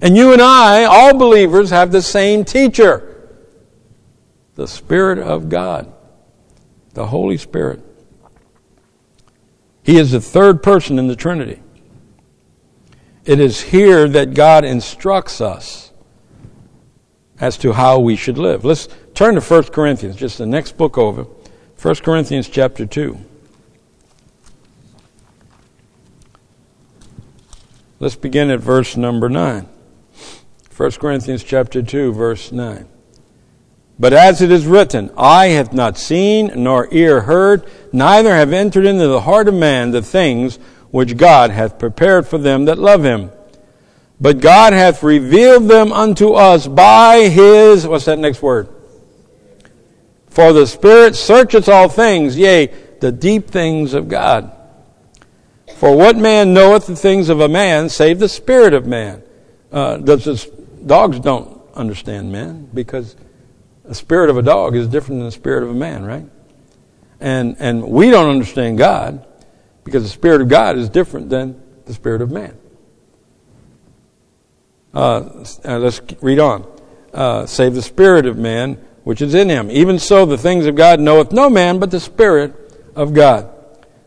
And 0.00 0.16
you 0.16 0.32
and 0.32 0.40
I, 0.40 0.84
all 0.84 1.12
believers, 1.18 1.68
have 1.68 1.92
the 1.92 2.00
same 2.00 2.46
teacher. 2.46 3.36
The 4.54 4.66
Spirit 4.66 5.18
of 5.18 5.50
God 5.50 5.92
the 6.94 7.06
Holy 7.06 7.36
Spirit. 7.36 7.82
He 9.82 9.98
is 9.98 10.12
the 10.12 10.22
third 10.22 10.62
person 10.62 10.98
in 10.98 11.06
the 11.06 11.16
Trinity. 11.16 11.60
It 13.30 13.38
is 13.38 13.60
here 13.60 14.08
that 14.08 14.34
God 14.34 14.64
instructs 14.64 15.40
us 15.40 15.92
as 17.38 17.56
to 17.58 17.74
how 17.74 18.00
we 18.00 18.16
should 18.16 18.36
live. 18.38 18.64
Let's 18.64 18.88
turn 19.14 19.36
to 19.36 19.40
1 19.40 19.62
Corinthians, 19.70 20.16
just 20.16 20.38
the 20.38 20.46
next 20.46 20.76
book 20.76 20.98
over. 20.98 21.26
1 21.80 21.94
Corinthians 22.02 22.48
chapter 22.48 22.84
2. 22.84 23.16
Let's 28.00 28.16
begin 28.16 28.50
at 28.50 28.58
verse 28.58 28.96
number 28.96 29.28
9. 29.28 29.68
1 30.76 30.90
Corinthians 30.90 31.44
chapter 31.44 31.82
2, 31.82 32.12
verse 32.12 32.50
9. 32.50 32.88
But 33.96 34.12
as 34.12 34.42
it 34.42 34.50
is 34.50 34.66
written, 34.66 35.08
eye 35.16 35.50
hath 35.50 35.72
not 35.72 35.96
seen, 35.96 36.50
nor 36.56 36.88
ear 36.90 37.20
heard, 37.20 37.64
neither 37.92 38.34
have 38.34 38.52
entered 38.52 38.86
into 38.86 39.06
the 39.06 39.20
heart 39.20 39.46
of 39.46 39.54
man 39.54 39.92
the 39.92 40.02
things 40.02 40.58
which 40.90 41.16
God 41.16 41.50
hath 41.50 41.78
prepared 41.78 42.26
for 42.26 42.38
them 42.38 42.64
that 42.64 42.78
love 42.78 43.04
him. 43.04 43.30
But 44.20 44.40
God 44.40 44.72
hath 44.72 45.02
revealed 45.02 45.68
them 45.68 45.92
unto 45.92 46.32
us 46.32 46.66
by 46.66 47.28
his, 47.28 47.86
what's 47.86 48.04
that 48.04 48.18
next 48.18 48.42
word? 48.42 48.68
For 50.28 50.52
the 50.52 50.66
Spirit 50.66 51.16
searcheth 51.16 51.68
all 51.68 51.88
things, 51.88 52.36
yea, 52.36 52.66
the 53.00 53.10
deep 53.10 53.48
things 53.48 53.94
of 53.94 54.08
God. 54.08 54.52
For 55.76 55.96
what 55.96 56.16
man 56.16 56.52
knoweth 56.52 56.86
the 56.86 56.96
things 56.96 57.30
of 57.30 57.40
a 57.40 57.48
man, 57.48 57.88
save 57.88 58.18
the 58.18 58.28
Spirit 58.28 58.74
of 58.74 58.86
man? 58.86 59.22
Uh, 59.72 59.96
dogs 59.96 61.20
don't 61.20 61.60
understand 61.74 62.30
men 62.30 62.68
because 62.74 63.16
the 63.84 63.94
spirit 63.94 64.30
of 64.30 64.36
a 64.36 64.42
dog 64.42 64.76
is 64.76 64.86
different 64.86 65.20
than 65.20 65.26
the 65.26 65.32
spirit 65.32 65.62
of 65.62 65.70
a 65.70 65.74
man, 65.74 66.04
right? 66.04 66.26
And 67.20 67.56
and 67.58 67.84
we 67.88 68.10
don't 68.10 68.28
understand 68.28 68.78
God 68.78 69.26
because 69.90 70.04
the 70.04 70.08
spirit 70.08 70.40
of 70.40 70.46
God 70.46 70.76
is 70.76 70.88
different 70.88 71.30
than 71.30 71.60
the 71.84 71.92
spirit 71.92 72.22
of 72.22 72.30
man. 72.30 72.56
Uh, 74.94 75.44
uh, 75.64 75.78
let's 75.78 76.00
read 76.20 76.38
on. 76.38 76.64
Uh, 77.12 77.44
save 77.44 77.74
the 77.74 77.82
spirit 77.82 78.24
of 78.24 78.38
man 78.38 78.74
which 79.02 79.20
is 79.20 79.34
in 79.34 79.48
him. 79.48 79.68
Even 79.68 79.98
so, 79.98 80.24
the 80.24 80.38
things 80.38 80.66
of 80.66 80.76
God 80.76 81.00
knoweth 81.00 81.32
no 81.32 81.50
man 81.50 81.80
but 81.80 81.90
the 81.90 81.98
spirit 81.98 82.54
of 82.94 83.14
God. 83.14 83.52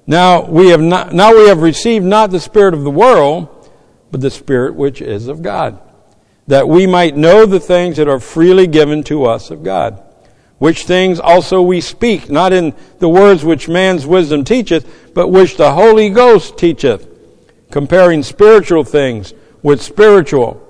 Now 0.07 0.45
we 0.45 0.69
have 0.69 0.81
not, 0.81 1.13
now 1.13 1.35
we 1.35 1.47
have 1.47 1.61
received 1.61 2.05
not 2.05 2.31
the 2.31 2.39
spirit 2.39 2.73
of 2.73 2.83
the 2.83 2.91
world, 2.91 3.69
but 4.11 4.21
the 4.21 4.31
spirit 4.31 4.75
which 4.75 5.01
is 5.01 5.27
of 5.27 5.41
God, 5.41 5.81
that 6.47 6.69
we 6.69 6.87
might 6.87 7.17
know 7.17 7.45
the 7.45 7.59
things 7.59 7.97
that 7.97 8.07
are 8.07 8.19
freely 8.19 8.67
given 8.67 9.03
to 9.03 9.25
us 9.25 9.51
of 9.51 9.63
God. 9.63 10.02
Which 10.63 10.85
things 10.85 11.19
also 11.19 11.61
we 11.61 11.81
speak, 11.81 12.29
not 12.29 12.53
in 12.53 12.73
the 12.99 13.09
words 13.09 13.43
which 13.43 13.67
man's 13.67 14.07
wisdom 14.07 14.45
teacheth, 14.45 15.11
but 15.13 15.27
which 15.27 15.57
the 15.57 15.73
Holy 15.73 16.09
Ghost 16.09 16.57
teacheth, 16.57 17.05
comparing 17.69 18.23
spiritual 18.23 18.85
things 18.85 19.33
with 19.61 19.81
spiritual. 19.81 20.65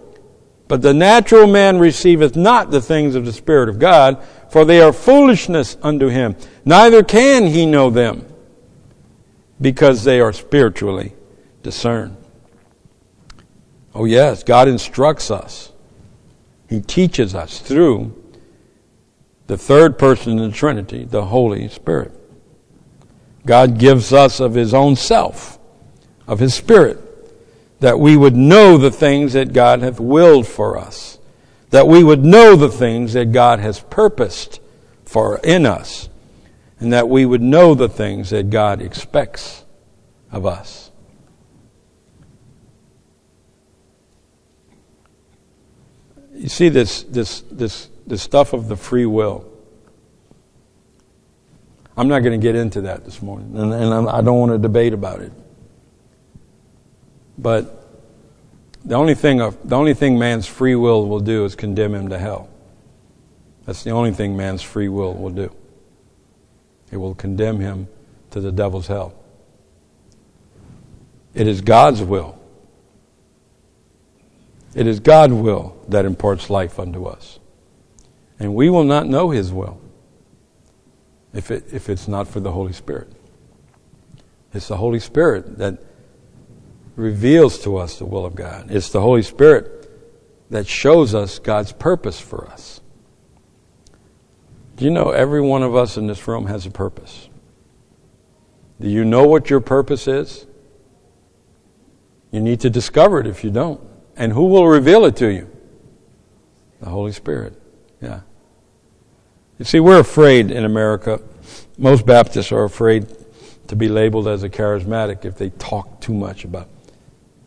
But 0.67 0.81
the 0.81 0.95
natural 0.95 1.45
man 1.45 1.77
receiveth 1.77 2.35
not 2.35 2.71
the 2.71 2.81
things 2.81 3.13
of 3.13 3.23
the 3.23 3.31
Spirit 3.31 3.69
of 3.69 3.77
God, 3.77 4.25
for 4.49 4.65
they 4.65 4.81
are 4.81 4.91
foolishness 4.91 5.77
unto 5.83 6.07
him. 6.07 6.37
Neither 6.65 7.03
can 7.03 7.45
he 7.45 7.67
know 7.67 7.91
them, 7.91 8.25
because 9.61 10.03
they 10.03 10.19
are 10.19 10.33
spiritually 10.33 11.13
discerned. 11.61 12.17
Oh, 13.93 14.05
yes, 14.05 14.41
God 14.41 14.67
instructs 14.67 15.29
us. 15.29 15.71
He 16.67 16.81
teaches 16.81 17.35
us 17.35 17.59
through 17.59 18.22
the 19.47 19.57
third 19.57 19.97
person 19.97 20.39
in 20.39 20.51
the 20.51 20.55
Trinity, 20.55 21.03
the 21.03 21.25
Holy 21.25 21.67
Spirit. 21.67 22.11
God 23.45 23.77
gives 23.77 24.13
us 24.13 24.39
of 24.39 24.53
His 24.53 24.73
own 24.73 24.95
self, 24.95 25.59
of 26.27 26.39
His 26.39 26.53
Spirit, 26.53 26.99
that 27.79 27.99
we 27.99 28.15
would 28.15 28.35
know 28.35 28.77
the 28.77 28.91
things 28.91 29.33
that 29.33 29.51
God 29.53 29.81
hath 29.81 29.99
willed 29.99 30.47
for 30.47 30.77
us, 30.77 31.19
that 31.69 31.87
we 31.87 32.03
would 32.03 32.23
know 32.23 32.55
the 32.55 32.69
things 32.69 33.13
that 33.13 33.31
God 33.31 33.59
has 33.59 33.81
purposed 33.81 34.61
for 35.03 35.39
in 35.39 35.65
us, 35.65 36.07
and 36.79 36.93
that 36.93 37.09
we 37.09 37.25
would 37.25 37.41
know 37.41 37.75
the 37.75 37.89
things 37.89 38.29
that 38.29 38.49
God 38.49 38.81
expects 38.81 39.65
of 40.31 40.45
us. 40.45 40.91
You 46.33 46.49
see 46.49 46.69
this, 46.69 47.03
this, 47.03 47.41
this, 47.51 47.89
this 48.05 48.21
stuff 48.21 48.53
of 48.53 48.67
the 48.67 48.75
free 48.75 49.05
will. 49.05 49.49
I'm 51.95 52.07
not 52.07 52.19
going 52.19 52.39
to 52.39 52.43
get 52.43 52.55
into 52.55 52.81
that 52.81 53.05
this 53.05 53.21
morning, 53.21 53.55
and, 53.55 53.71
and 53.71 54.09
I 54.09 54.21
don't 54.21 54.39
want 54.39 54.51
to 54.51 54.57
debate 54.57 54.93
about 54.93 55.21
it. 55.21 55.31
But 57.37 57.79
the 58.83 58.95
only 58.95 59.15
thing 59.15 59.37
the 59.37 59.75
only 59.75 59.93
thing 59.93 60.17
man's 60.17 60.47
free 60.47 60.75
will 60.75 61.07
will 61.07 61.19
do 61.19 61.45
is 61.45 61.55
condemn 61.55 61.93
him 61.93 62.09
to 62.09 62.17
hell. 62.17 62.49
That's 63.65 63.83
the 63.83 63.91
only 63.91 64.11
thing 64.11 64.35
man's 64.35 64.61
free 64.61 64.89
will 64.89 65.13
will 65.13 65.29
do. 65.29 65.55
It 66.91 66.97
will 66.97 67.15
condemn 67.15 67.59
him 67.59 67.87
to 68.31 68.41
the 68.41 68.51
devil's 68.51 68.87
hell. 68.87 69.13
It 71.33 71.47
is 71.47 71.61
God's 71.61 72.01
will. 72.01 72.39
It 74.75 74.87
is 74.87 74.99
God's 74.99 75.33
will 75.33 75.77
that 75.87 76.05
imparts 76.05 76.49
life 76.49 76.79
unto 76.79 77.05
us. 77.05 77.39
And 78.39 78.55
we 78.55 78.69
will 78.69 78.83
not 78.83 79.07
know 79.07 79.29
his 79.29 79.51
will 79.51 79.79
if, 81.33 81.51
it, 81.51 81.65
if 81.71 81.89
it's 81.89 82.07
not 82.07 82.27
for 82.27 82.39
the 82.39 82.51
Holy 82.51 82.73
Spirit. 82.73 83.11
It's 84.53 84.67
the 84.67 84.77
Holy 84.77 84.99
Spirit 84.99 85.57
that 85.57 85.79
reveals 86.95 87.59
to 87.59 87.77
us 87.77 87.97
the 87.97 88.05
will 88.05 88.25
of 88.25 88.35
God. 88.35 88.69
It's 88.69 88.89
the 88.89 89.01
Holy 89.01 89.23
Spirit 89.23 89.89
that 90.49 90.67
shows 90.67 91.15
us 91.15 91.39
God's 91.39 91.71
purpose 91.71 92.19
for 92.19 92.47
us. 92.47 92.81
Do 94.75 94.85
you 94.85 94.91
know 94.91 95.09
every 95.09 95.41
one 95.41 95.63
of 95.63 95.75
us 95.75 95.97
in 95.97 96.07
this 96.07 96.27
room 96.27 96.47
has 96.47 96.65
a 96.65 96.71
purpose? 96.71 97.29
Do 98.79 98.89
you 98.89 99.05
know 99.05 99.27
what 99.27 99.49
your 99.49 99.61
purpose 99.61 100.07
is? 100.07 100.45
You 102.31 102.39
need 102.41 102.59
to 102.61 102.69
discover 102.69 103.19
it 103.19 103.27
if 103.27 103.43
you 103.43 103.51
don't. 103.51 103.79
And 104.15 104.33
who 104.33 104.45
will 104.45 104.67
reveal 104.67 105.05
it 105.05 105.15
to 105.17 105.27
you? 105.27 105.49
The 106.81 106.89
Holy 106.89 107.11
Spirit. 107.11 107.59
Yeah. 108.03 108.19
You 109.57 109.65
see, 109.65 109.79
we're 109.79 109.99
afraid 109.99 110.51
in 110.51 110.65
America. 110.65 111.21
Most 111.77 112.05
Baptists 112.05 112.51
are 112.51 112.65
afraid 112.65 113.07
to 113.67 113.77
be 113.77 113.87
labeled 113.87 114.27
as 114.27 114.43
a 114.43 114.49
charismatic 114.49 115.23
if 115.23 115.37
they 115.37 115.51
talk 115.51 116.01
too 116.01 116.13
much 116.13 116.43
about 116.43 116.67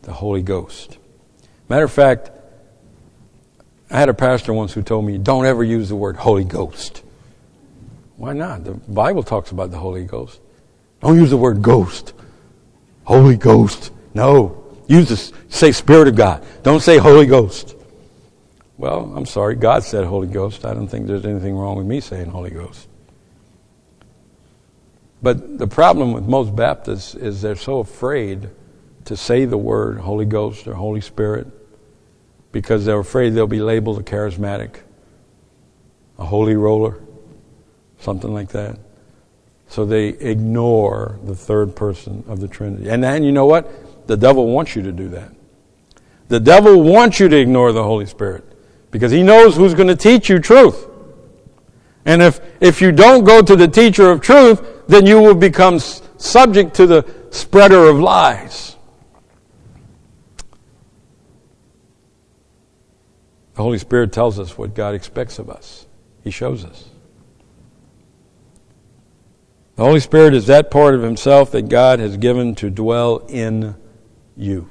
the 0.01 0.13
Holy 0.13 0.41
Ghost. 0.41 0.97
Matter 1.69 1.85
of 1.85 1.91
fact, 1.91 2.31
I 3.91 3.99
had 3.99 4.09
a 4.09 4.15
pastor 4.15 4.51
once 4.51 4.73
who 4.73 4.81
told 4.81 5.05
me, 5.05 5.19
don't 5.19 5.45
ever 5.45 5.63
use 5.63 5.89
the 5.89 5.95
word 5.95 6.17
Holy 6.17 6.43
Ghost. 6.43 7.03
Why 8.15 8.33
not? 8.33 8.63
The 8.63 8.73
Bible 8.73 9.21
talks 9.21 9.51
about 9.51 9.69
the 9.69 9.77
Holy 9.77 10.05
Ghost. 10.05 10.41
Don't 11.01 11.17
use 11.17 11.29
the 11.29 11.37
word 11.37 11.61
ghost. 11.61 12.13
Holy 13.03 13.37
Ghost. 13.37 13.91
No. 14.15 14.63
Use 14.87 15.09
the, 15.09 15.37
say 15.53 15.71
Spirit 15.71 16.07
of 16.07 16.15
God. 16.15 16.43
Don't 16.63 16.81
say 16.81 16.97
Holy 16.97 17.27
Ghost. 17.27 17.75
Well, 18.77 19.11
I'm 19.15 19.25
sorry. 19.25 19.55
God 19.55 19.83
said 19.83 20.05
Holy 20.05 20.27
Ghost. 20.27 20.63
I 20.63 20.73
don't 20.73 20.87
think 20.87 21.07
there's 21.07 21.25
anything 21.25 21.55
wrong 21.55 21.77
with 21.77 21.87
me 21.87 21.99
saying 21.99 22.27
Holy 22.27 22.51
Ghost. 22.51 22.87
But 25.21 25.57
the 25.57 25.67
problem 25.67 26.13
with 26.13 26.25
most 26.25 26.55
Baptists 26.55 27.15
is 27.15 27.41
they're 27.41 27.55
so 27.55 27.79
afraid 27.79 28.49
to 29.05 29.17
say 29.17 29.45
the 29.45 29.57
word 29.57 29.97
Holy 29.97 30.25
Ghost 30.25 30.67
or 30.67 30.75
Holy 30.75 31.01
Spirit 31.01 31.47
because 32.51 32.85
they're 32.85 32.99
afraid 32.99 33.31
they'll 33.31 33.47
be 33.47 33.61
labeled 33.61 33.99
a 33.99 34.03
charismatic, 34.03 34.81
a 36.19 36.25
holy 36.25 36.55
roller, 36.55 36.99
something 37.99 38.31
like 38.31 38.49
that. 38.49 38.77
So 39.69 39.85
they 39.85 40.09
ignore 40.09 41.19
the 41.23 41.35
third 41.35 41.75
person 41.75 42.23
of 42.27 42.39
the 42.39 42.47
Trinity. 42.47 42.89
And 42.89 43.03
then 43.03 43.23
you 43.23 43.31
know 43.31 43.45
what? 43.45 44.07
The 44.07 44.15
devil 44.15 44.47
wants 44.47 44.75
you 44.75 44.83
to 44.83 44.91
do 44.91 45.09
that. 45.09 45.33
The 46.27 46.39
devil 46.39 46.81
wants 46.83 47.19
you 47.19 47.27
to 47.27 47.37
ignore 47.37 47.71
the 47.71 47.83
Holy 47.83 48.05
Spirit 48.05 48.45
because 48.91 49.11
he 49.11 49.23
knows 49.23 49.55
who's 49.55 49.73
going 49.73 49.87
to 49.87 49.95
teach 49.95 50.29
you 50.29 50.39
truth. 50.39 50.87
And 52.05 52.21
if, 52.21 52.39
if 52.61 52.81
you 52.81 52.91
don't 52.91 53.25
go 53.25 53.41
to 53.41 53.55
the 53.55 53.67
teacher 53.67 54.09
of 54.09 54.21
truth, 54.21 54.85
then 54.87 55.05
you 55.05 55.21
will 55.21 55.35
become 55.35 55.79
subject 55.79 56.73
to 56.75 56.87
the 56.87 57.05
spreader 57.31 57.87
of 57.87 57.99
lies. 57.99 58.77
The 63.55 63.63
Holy 63.63 63.79
Spirit 63.79 64.13
tells 64.13 64.39
us 64.39 64.57
what 64.57 64.73
God 64.75 64.93
expects 64.93 65.39
of 65.39 65.49
us, 65.49 65.87
He 66.23 66.31
shows 66.31 66.63
us. 66.63 66.89
The 69.75 69.83
Holy 69.83 69.99
Spirit 69.99 70.33
is 70.33 70.47
that 70.47 70.71
part 70.71 70.95
of 70.95 71.01
Himself 71.01 71.51
that 71.51 71.69
God 71.69 71.99
has 71.99 72.17
given 72.17 72.55
to 72.55 72.69
dwell 72.69 73.17
in 73.27 73.75
you. 74.35 74.69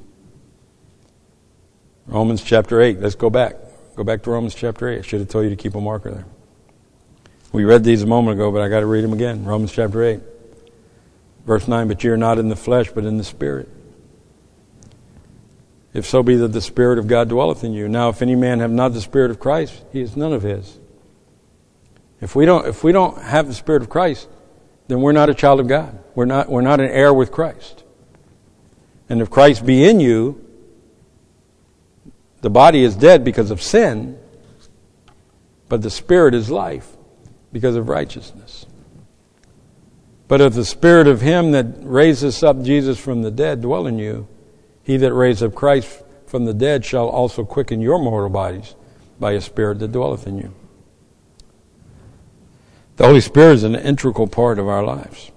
Romans 2.06 2.42
chapter 2.42 2.80
8. 2.80 3.00
Let's 3.00 3.14
go 3.14 3.28
back. 3.28 3.56
Go 3.96 4.04
back 4.04 4.22
to 4.22 4.30
Romans 4.30 4.54
chapter 4.54 4.88
8. 4.88 4.98
I 4.98 5.02
should 5.02 5.20
have 5.20 5.28
told 5.28 5.44
you 5.44 5.50
to 5.50 5.56
keep 5.56 5.74
a 5.74 5.80
marker 5.80 6.10
there. 6.10 6.26
We 7.52 7.64
read 7.64 7.82
these 7.82 8.02
a 8.02 8.06
moment 8.06 8.38
ago, 8.38 8.52
but 8.52 8.62
I 8.62 8.68
got 8.68 8.80
to 8.80 8.86
read 8.86 9.02
them 9.02 9.12
again. 9.12 9.44
Romans 9.44 9.72
chapter 9.72 10.04
8. 10.04 10.20
Verse 11.46 11.66
9, 11.66 11.88
but 11.88 12.04
ye 12.04 12.10
are 12.10 12.16
not 12.16 12.38
in 12.38 12.48
the 12.48 12.56
flesh, 12.56 12.90
but 12.92 13.04
in 13.04 13.16
the 13.16 13.24
Spirit 13.24 13.68
if 15.96 16.04
so 16.04 16.22
be 16.22 16.36
that 16.36 16.48
the 16.48 16.60
Spirit 16.60 16.98
of 16.98 17.06
God 17.06 17.30
dwelleth 17.30 17.64
in 17.64 17.72
you. 17.72 17.88
Now, 17.88 18.10
if 18.10 18.20
any 18.20 18.34
man 18.34 18.60
have 18.60 18.70
not 18.70 18.92
the 18.92 19.00
Spirit 19.00 19.30
of 19.30 19.40
Christ, 19.40 19.82
he 19.94 20.02
is 20.02 20.14
none 20.14 20.34
of 20.34 20.42
his. 20.42 20.78
If 22.20 22.36
we 22.36 22.44
don't, 22.44 22.66
if 22.66 22.84
we 22.84 22.92
don't 22.92 23.16
have 23.22 23.46
the 23.46 23.54
Spirit 23.54 23.80
of 23.80 23.88
Christ, 23.88 24.28
then 24.88 25.00
we're 25.00 25.12
not 25.12 25.30
a 25.30 25.34
child 25.34 25.58
of 25.58 25.68
God. 25.68 25.98
We're 26.14 26.26
not, 26.26 26.50
we're 26.50 26.60
not 26.60 26.80
an 26.80 26.90
heir 26.90 27.14
with 27.14 27.32
Christ. 27.32 27.82
And 29.08 29.22
if 29.22 29.30
Christ 29.30 29.64
be 29.64 29.88
in 29.88 29.98
you, 29.98 30.45
the 32.40 32.50
body 32.50 32.82
is 32.82 32.94
dead 32.96 33.24
because 33.24 33.50
of 33.50 33.62
sin, 33.62 34.18
but 35.68 35.82
the 35.82 35.90
Spirit 35.90 36.34
is 36.34 36.50
life 36.50 36.96
because 37.52 37.76
of 37.76 37.88
righteousness. 37.88 38.66
But 40.28 40.40
if 40.40 40.54
the 40.54 40.64
spirit 40.64 41.06
of 41.06 41.20
him 41.20 41.52
that 41.52 41.66
raises 41.80 42.42
up 42.42 42.62
Jesus 42.62 42.98
from 42.98 43.22
the 43.22 43.30
dead 43.30 43.62
dwell 43.62 43.86
in 43.86 43.98
you, 43.98 44.26
he 44.82 44.96
that 44.96 45.14
raised 45.14 45.42
up 45.42 45.54
Christ 45.54 46.02
from 46.26 46.44
the 46.44 46.54
dead 46.54 46.84
shall 46.84 47.08
also 47.08 47.44
quicken 47.44 47.80
your 47.80 47.98
mortal 47.98 48.28
bodies 48.28 48.74
by 49.20 49.32
his 49.32 49.44
spirit 49.44 49.78
that 49.78 49.92
dwelleth 49.92 50.26
in 50.26 50.38
you. 50.38 50.52
The 52.96 53.06
Holy 53.06 53.20
Spirit 53.20 53.54
is 53.54 53.62
an 53.62 53.76
integral 53.76 54.26
part 54.26 54.58
of 54.58 54.68
our 54.68 54.82
lives. 54.82 55.30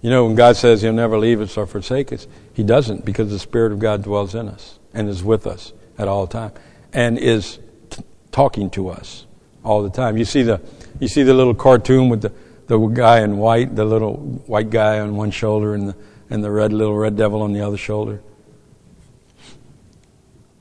You 0.00 0.10
know, 0.10 0.26
when 0.26 0.34
God 0.34 0.56
says 0.56 0.82
He'll 0.82 0.92
never 0.92 1.16
leave 1.18 1.40
us 1.40 1.56
or 1.56 1.66
forsake 1.66 2.12
us, 2.12 2.26
He 2.52 2.62
doesn't 2.62 3.04
because 3.04 3.30
the 3.30 3.38
Spirit 3.38 3.72
of 3.72 3.78
God 3.78 4.02
dwells 4.02 4.34
in 4.34 4.48
us 4.48 4.78
and 4.94 5.08
is 5.08 5.22
with 5.22 5.46
us 5.46 5.72
at 5.98 6.08
all 6.08 6.26
time 6.26 6.52
and 6.92 7.18
is 7.18 7.58
t- 7.90 8.02
talking 8.30 8.70
to 8.70 8.88
us 8.88 9.26
all 9.64 9.82
the 9.82 9.90
time. 9.90 10.16
You 10.16 10.24
see 10.24 10.42
the, 10.42 10.60
you 11.00 11.08
see 11.08 11.22
the 11.22 11.34
little 11.34 11.54
cartoon 11.54 12.08
with 12.08 12.22
the, 12.22 12.32
the 12.66 12.78
guy 12.78 13.20
in 13.20 13.38
white, 13.38 13.74
the 13.74 13.84
little 13.84 14.14
white 14.46 14.70
guy 14.70 15.00
on 15.00 15.16
one 15.16 15.30
shoulder 15.30 15.74
and 15.74 15.88
the, 15.88 15.96
and 16.30 16.42
the 16.42 16.50
red 16.50 16.72
little 16.72 16.96
red 16.96 17.16
devil 17.16 17.42
on 17.42 17.52
the 17.52 17.60
other 17.60 17.76
shoulder. 17.76 18.22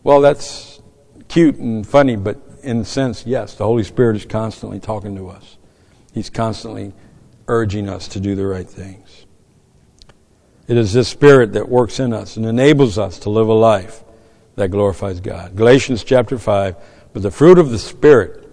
Well, 0.04 0.22
that's 0.22 0.82
cute 1.28 1.56
and 1.56 1.86
funny, 1.88 2.16
but 2.16 2.40
in 2.64 2.80
a 2.80 2.86
sense, 2.86 3.26
yes, 3.26 3.56
the 3.56 3.64
Holy 3.64 3.84
Spirit 3.84 4.16
is 4.16 4.26
constantly 4.26 4.80
talking 4.80 5.16
to 5.16 5.30
us. 5.30 5.58
He's 6.14 6.30
constantly 6.30 6.94
urging 7.48 7.88
us 7.88 8.08
to 8.10 8.20
do 8.20 8.36
the 8.36 8.46
right 8.46 8.68
things. 8.68 9.26
It 10.68 10.78
is 10.78 10.94
this 10.94 11.08
Spirit 11.08 11.54
that 11.54 11.70
works 11.70 12.00
in 12.00 12.14
us 12.14 12.38
and 12.38 12.46
enables 12.46 12.98
us 12.98 13.20
to 13.20 13.30
live 13.30 13.48
a 13.48 13.54
life 13.54 14.04
that 14.56 14.72
glorifies 14.72 15.20
God. 15.20 15.56
Galatians 15.56 16.04
chapter 16.04 16.38
5, 16.38 16.76
but 17.14 17.22
the 17.22 17.32
fruit 17.32 17.58
of 17.58 17.70
the 17.70 17.80
Spirit 17.80 18.50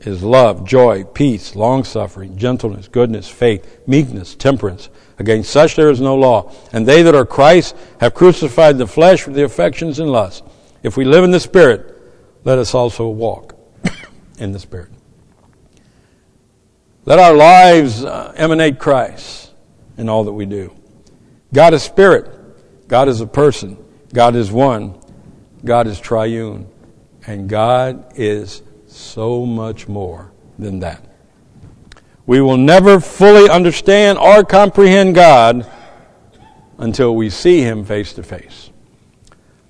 is 0.00 0.22
love, 0.22 0.66
joy, 0.66 1.04
peace, 1.04 1.54
long 1.54 1.84
suffering, 1.84 2.36
gentleness, 2.36 2.88
goodness, 2.88 3.28
faith, 3.28 3.80
meekness, 3.86 4.34
temperance. 4.34 4.88
Against 5.18 5.50
such 5.50 5.76
there 5.76 5.90
is 5.90 6.00
no 6.00 6.16
law. 6.16 6.52
And 6.72 6.86
they 6.86 7.02
that 7.02 7.14
are 7.14 7.26
Christ 7.26 7.76
have 8.00 8.14
crucified 8.14 8.78
the 8.78 8.86
flesh 8.86 9.26
with 9.26 9.36
the 9.36 9.44
affections 9.44 9.98
and 9.98 10.10
lusts. 10.10 10.42
If 10.82 10.96
we 10.96 11.04
live 11.04 11.24
in 11.24 11.30
the 11.30 11.40
Spirit, 11.40 11.96
let 12.44 12.58
us 12.58 12.74
also 12.74 13.08
walk 13.08 13.56
in 14.38 14.52
the 14.52 14.58
Spirit. 14.58 14.90
Let 17.04 17.18
our 17.18 17.34
lives 17.34 18.04
uh, 18.04 18.32
emanate 18.36 18.78
Christ 18.78 19.52
in 19.96 20.08
all 20.08 20.24
that 20.24 20.32
we 20.32 20.46
do. 20.46 20.74
God 21.52 21.74
is 21.74 21.82
Spirit. 21.82 22.88
God 22.88 23.08
is 23.08 23.20
a 23.20 23.26
person. 23.26 23.76
God 24.12 24.36
is 24.36 24.50
one. 24.50 24.98
God 25.64 25.86
is 25.86 26.00
triune. 26.00 26.68
And 27.26 27.48
God 27.48 28.12
is 28.16 28.62
so 28.86 29.46
much 29.46 29.88
more 29.88 30.32
than 30.58 30.80
that. 30.80 31.04
We 32.26 32.40
will 32.40 32.56
never 32.56 33.00
fully 33.00 33.48
understand 33.48 34.18
or 34.18 34.44
comprehend 34.44 35.14
God 35.14 35.70
until 36.78 37.14
we 37.14 37.30
see 37.30 37.60
Him 37.60 37.84
face 37.84 38.12
to 38.14 38.22
face. 38.22 38.70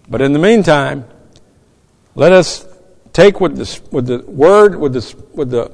But 0.09 0.21
in 0.21 0.33
the 0.33 0.39
meantime, 0.39 1.05
let 2.15 2.33
us 2.33 2.67
take 3.13 3.41
what 3.41 3.57
the, 3.57 3.81
what 3.91 4.07
the 4.07 4.19
Word, 4.27 4.77
what 4.77 4.95
what 5.33 5.51
the 5.51 5.73